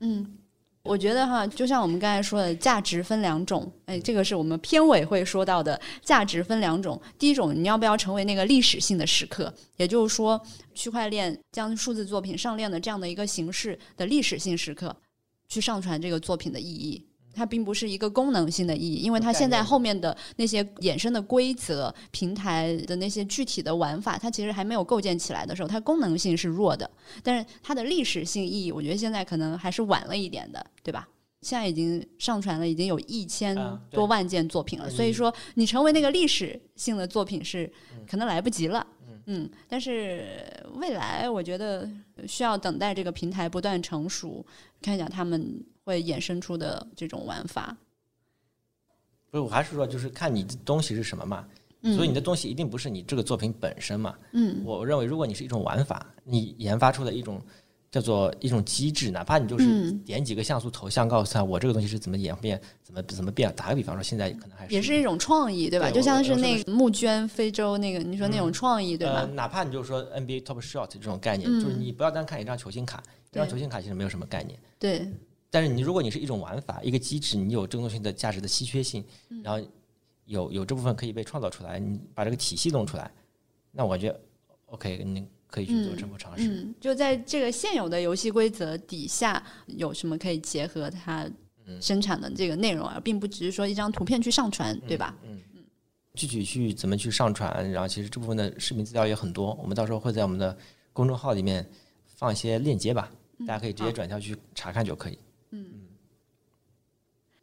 [0.00, 0.36] 嗯，
[0.82, 7.00] 我觉得哈，就像我们刚才说的，价值分两种，哎，这个是我们片尾会说到的，价值分两种。
[7.18, 9.52] 第一种，你要不要成为那个历史性的时刻？
[9.78, 10.38] 也就是说，
[10.74, 14.94] 区块链将数字作品上链的这样的一个形式的历史性时刻，
[15.48, 17.02] 去上传这个作品的意义。
[17.36, 26.90] 它并不是一个功能性的意义，因为它现在后面的那些衍生的规则、平台的那些具体的玩法，它其实还没有构建起来的时候，它功能性是弱的。
[27.22, 31.06] 但是它的历史性意义，我觉得现在可能还是晚了一点的，对吧？
[31.42, 33.54] 现在已经上传了，已经有一千
[33.90, 37.70] 多万件作品了，所以说你成为那个历史性的作品是
[38.08, 38.84] 可能来不及了。
[38.95, 38.95] 嗯，
[39.68, 40.24] 但是
[40.74, 41.88] 未来我觉得
[42.28, 44.44] 需要等待这个平台不断成熟，
[44.80, 47.76] 看一下他们会衍生出的这种玩法。
[49.30, 51.46] 不是，我还是说，就是看你的东西是什么嘛。
[51.94, 54.16] 所以你的东西一定不是你这个作品本身嘛。
[54.32, 57.40] 嗯我认为，如果你是一种玩法，你研发出的一种
[57.90, 63.50] 叫做一种机制，哪怕你就是嗯点几个像素头像，告诉他我这个东西是怎么演变、怎么怎么变。
[63.54, 65.88] 打个比方说，现在可能还是也是一种创意，对吧？
[65.88, 69.20] 对就像是那个募捐非洲那个，你说那种创意，对吧？
[69.20, 74.58] 呃，哪怕你就是说 NBA Top Shot 这种概念，嗯就是你不要单看一张球星卡，一张球星卡其实没有什么概念。
[74.78, 75.08] 对，
[75.50, 79.64] 但是你如果你是一种玩法，一个机制，你有这个东西的价值的稀缺性，嗯然后
[80.26, 83.10] 有有这部分可以被创造出来，你把这个体系弄出来，
[83.70, 84.20] 那我觉得
[84.66, 85.24] OK，你
[85.56, 86.46] 可以去做这么尝试。
[86.46, 91.24] 嗯，就在这个现有的游戏规则底下，有什么可以结合它
[91.66, 95.16] 嗯生产的这个内容，而并不只是说一张图片去上传，对吧？
[95.24, 95.40] 嗯
[96.12, 100.54] 具体去怎么去上传，然后其实这部分的视频资料也很多，我们到时候会在我们的
[100.92, 101.66] 公众号里面
[102.04, 103.10] 放一些链接吧，
[103.46, 105.18] 大家可以直接转跳去查看就可以。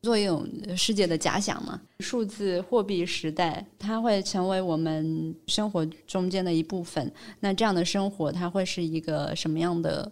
[0.04, 0.46] 做一种
[0.76, 7.12] 世界的假想嘛，数字货币时代，它会成为我们生活中间的一部分。
[7.40, 10.12] 那这样的生活，它会是一个什么样的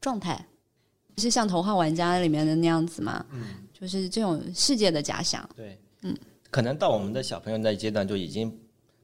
[0.00, 0.46] 状态？
[1.16, 3.24] 是像《头号玩家》里面的那样子吗？
[3.72, 5.48] 就是这种世界的假想。
[5.56, 6.14] 对，嗯，
[6.50, 8.54] 可能到我们的小朋友那一阶段就已经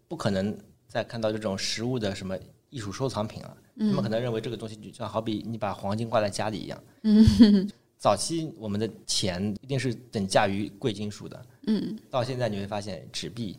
[0.09, 2.39] 不可能再看到这种实物的什么
[2.69, 3.57] 艺术收藏品了。
[3.79, 6.83] 他们可能认为这个东西就像好比你把黄金挂在家里一样。
[7.03, 7.25] 嗯，
[7.99, 11.47] 早期我们的钱一定是等价于贵金属的。
[11.67, 13.57] 嗯，到现在你会发现纸币，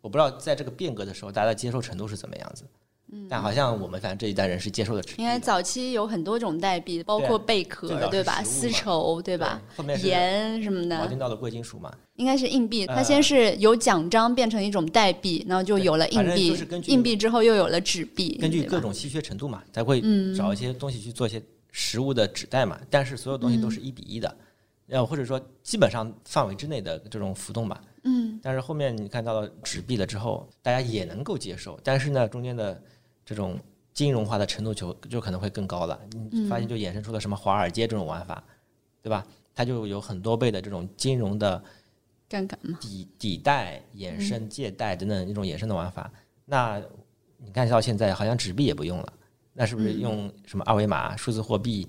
[0.00, 2.64] 我不知道在这个变革的时候大家的接受程度是怎么样子。
[3.12, 5.22] 嗯，但好像我们反正这一代人是接受的纸币的。
[5.22, 8.42] 应该早期有很多种代币，包括贝壳对吧？
[8.42, 9.60] 丝绸，对吧？
[9.76, 11.94] 后面盐什么的，黄金到了贵金属嘛。
[12.16, 12.86] 应该是硬币。
[12.86, 21.42] 呃它先是由奖章变成一种代币，然后就有了硬币硬币之后又有了纸币，根据各种稀缺程度嘛，才会嗯找一些东西去做一些
[21.76, 22.80] 实物的纸袋嘛。
[22.88, 24.32] 但是所有东西都嗯是一比一的，
[24.86, 27.82] 然后或者说基本上范围之内的这种浮动吧。
[28.04, 32.80] 嗯，但是后面你看到了纸币了之后，大家也能够接受，但是呢，中间的
[33.24, 33.58] 这种
[33.92, 35.98] 金融化的程度就就可能会更高了。
[36.14, 38.44] 嗯你发现就衍生出了什么华尔街这种玩法，
[39.02, 39.26] 对吧？
[39.56, 41.62] 它就有很多倍的这种金融的
[42.28, 46.10] 杠杆嘛，抵抵贷、衍嗯生、借贷等等一种衍生的玩法。
[46.44, 46.82] 那
[47.38, 49.12] 你看到现在好像纸币也不用了，
[49.54, 51.88] 那是不是嗯用什么二维码、数字货币？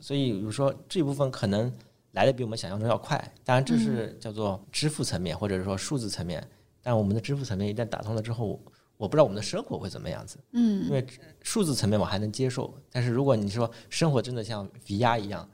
[0.00, 1.72] 所以比如说这部分可能
[2.12, 3.16] 来的比我们想象中要快。
[3.44, 6.46] 当然，这嗯是叫做支付层面或者是说数字层面。
[6.82, 8.60] 但我们的支付层面一旦打通了之后，
[8.96, 10.36] 我不知道我们的生活会怎么样子。
[10.52, 11.06] 嗯因为
[11.42, 15.48] 数字层面我还能接受，但是如果你说生活真的像 VR 一样，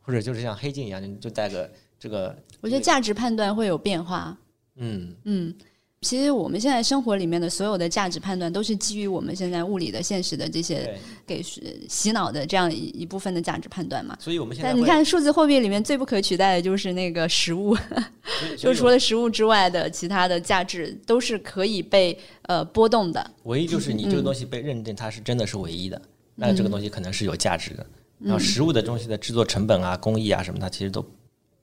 [0.00, 4.38] 或者就是像黑镜一样，你就带个这个，我觉得价值判断会有变化。
[4.76, 5.54] 嗯嗯，
[6.00, 11.42] 其实我们现在生活里面的所有的价值判断，都是基于我们现在物理的现实的这些对，给
[11.88, 14.16] 洗脑的这样一一部分的价值判断嘛。
[14.20, 17.76] 所以我们现在但你看，数字货币里面最不可取代的就是那个实物，
[18.56, 23.30] 就除了实物之外的其他的价值都是可以被呃波动的。
[23.42, 26.00] 唯一就是你这个嗯东西被认定它是真的是唯一的，
[26.36, 27.84] 那这个东西可能是有价值的。
[28.20, 31.04] 然嗯后实物的东西的制作成本啊、工艺啊什么它，其实都，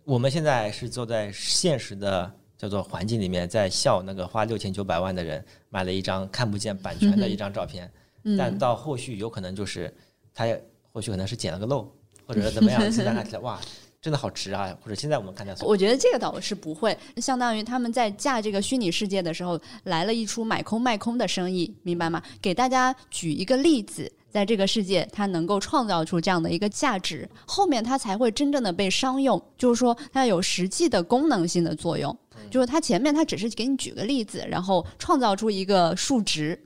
[0.03, 7.91] 我们现在是坐在现实的叫做环境里面，在笑那个花六千九百万的人买了一张看不见版权的一张照片，
[8.23, 9.93] 嗯但到后续有可能就是
[10.33, 10.45] 他
[10.91, 11.91] 或许可能是捡了个漏，
[12.25, 13.59] 或者是怎么样，现在看起来 哇，
[14.01, 22.21] 真的好值啊，或者现在我们看待我觉得这个倒是不会，相当于他们在架这个虚拟世界的时候，来了一出买空卖空的生意，明白吗？
[22.41, 32.15] 给大家举一个例子，在这个世界，它能够创造出这样的一个价值，后面它才会真正的被商用，就是说它有实际的功能性的作用。
[32.49, 36.59] 就是它前面它只是给你举个例子，然后创造出一个数值，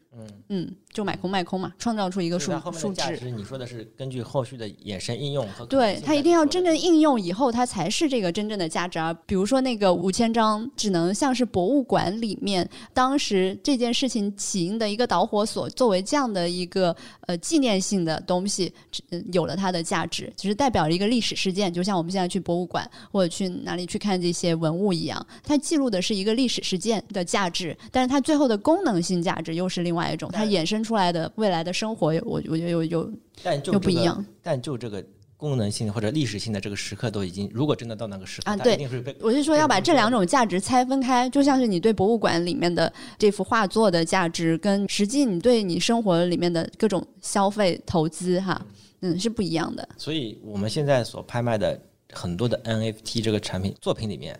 [0.49, 3.17] 嗯就买空卖空嘛，创造出一个数数值。
[3.17, 8.97] 值，你说的是根据后续的衍生应用和对，它一定要真正应用以后，它才是这个真正的价值。
[8.97, 16.95] 啊比如说那个五千张，只能像是博物馆里面当时这件事情起因的一个导火索，作为这样的一个
[17.27, 18.73] 呃纪念性的东西，
[19.11, 33.11] 嗯有了它的价值，只是代表了一个历史事件，就像我们现在去博物馆或者去哪里去看这些文物一样，它记录的是一个历史事件的价值，但是它最后的功能性价值又是另外一种，它衍生出来的未来的生活，我我觉得有有
[33.43, 34.25] 但就这个又不一样。
[34.41, 35.03] 但就这个
[35.37, 48.61] 功能性或者历史性的这个时刻都已经，如果真的到那个时刻，它啊对一定是我是说要把这两种价值拆分开，就像是你对博物馆里面的这幅画作的价值，跟实际你对你生活里面的各种消费投资哈，
[48.99, 49.87] 嗯，是不一样的。
[49.97, 51.79] 所以我们现在所拍卖的
[52.11, 54.37] 很多的 NFT 这个产品作品里面，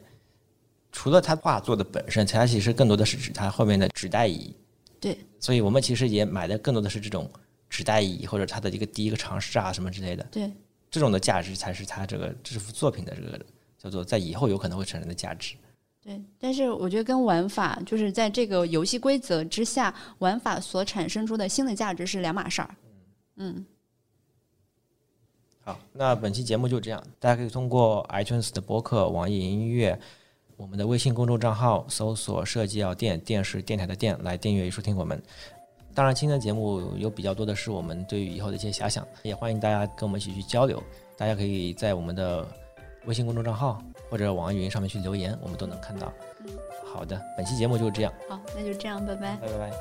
[0.91, 4.53] 除了它画作的本身，它其实更多的是指它后面的纸袋椅。
[5.00, 7.30] 对，所以我们其实也买的更多的是这种
[7.70, 10.52] 纸袋椅或者它的一个第一个尝试啊什么之类的，对，
[10.91, 13.39] 这种的价值才是它这个这幅作品的这个
[13.78, 15.56] 叫做在以后有可能会产生的价值。
[16.02, 22.76] 对，但是我觉得跟玩法就是在这个游戏规则之下，玩法所产生出的新的价值是两码事儿。
[23.36, 23.66] 嗯，
[25.62, 30.00] 好，那本期节目就这样，大家可以通过 iTunes 的播客、网易云音乐、
[30.60, 35.18] 我们的微信公众账号搜索“设计药店”，电视电台的电来订阅与收听我们。
[35.95, 40.84] 当然，今天的节目有比较多的是我们对于以后的一些遐想，也欢迎大家跟我们一起去交流。
[41.18, 42.45] 大家可以在我们的
[43.05, 46.12] 微信公众账号或者网易云上面去留言，我们都能看到。
[46.93, 49.38] 好的，本期节目就是这样，好，那就这样，拜拜。
[49.38, 49.72] 拜拜拜。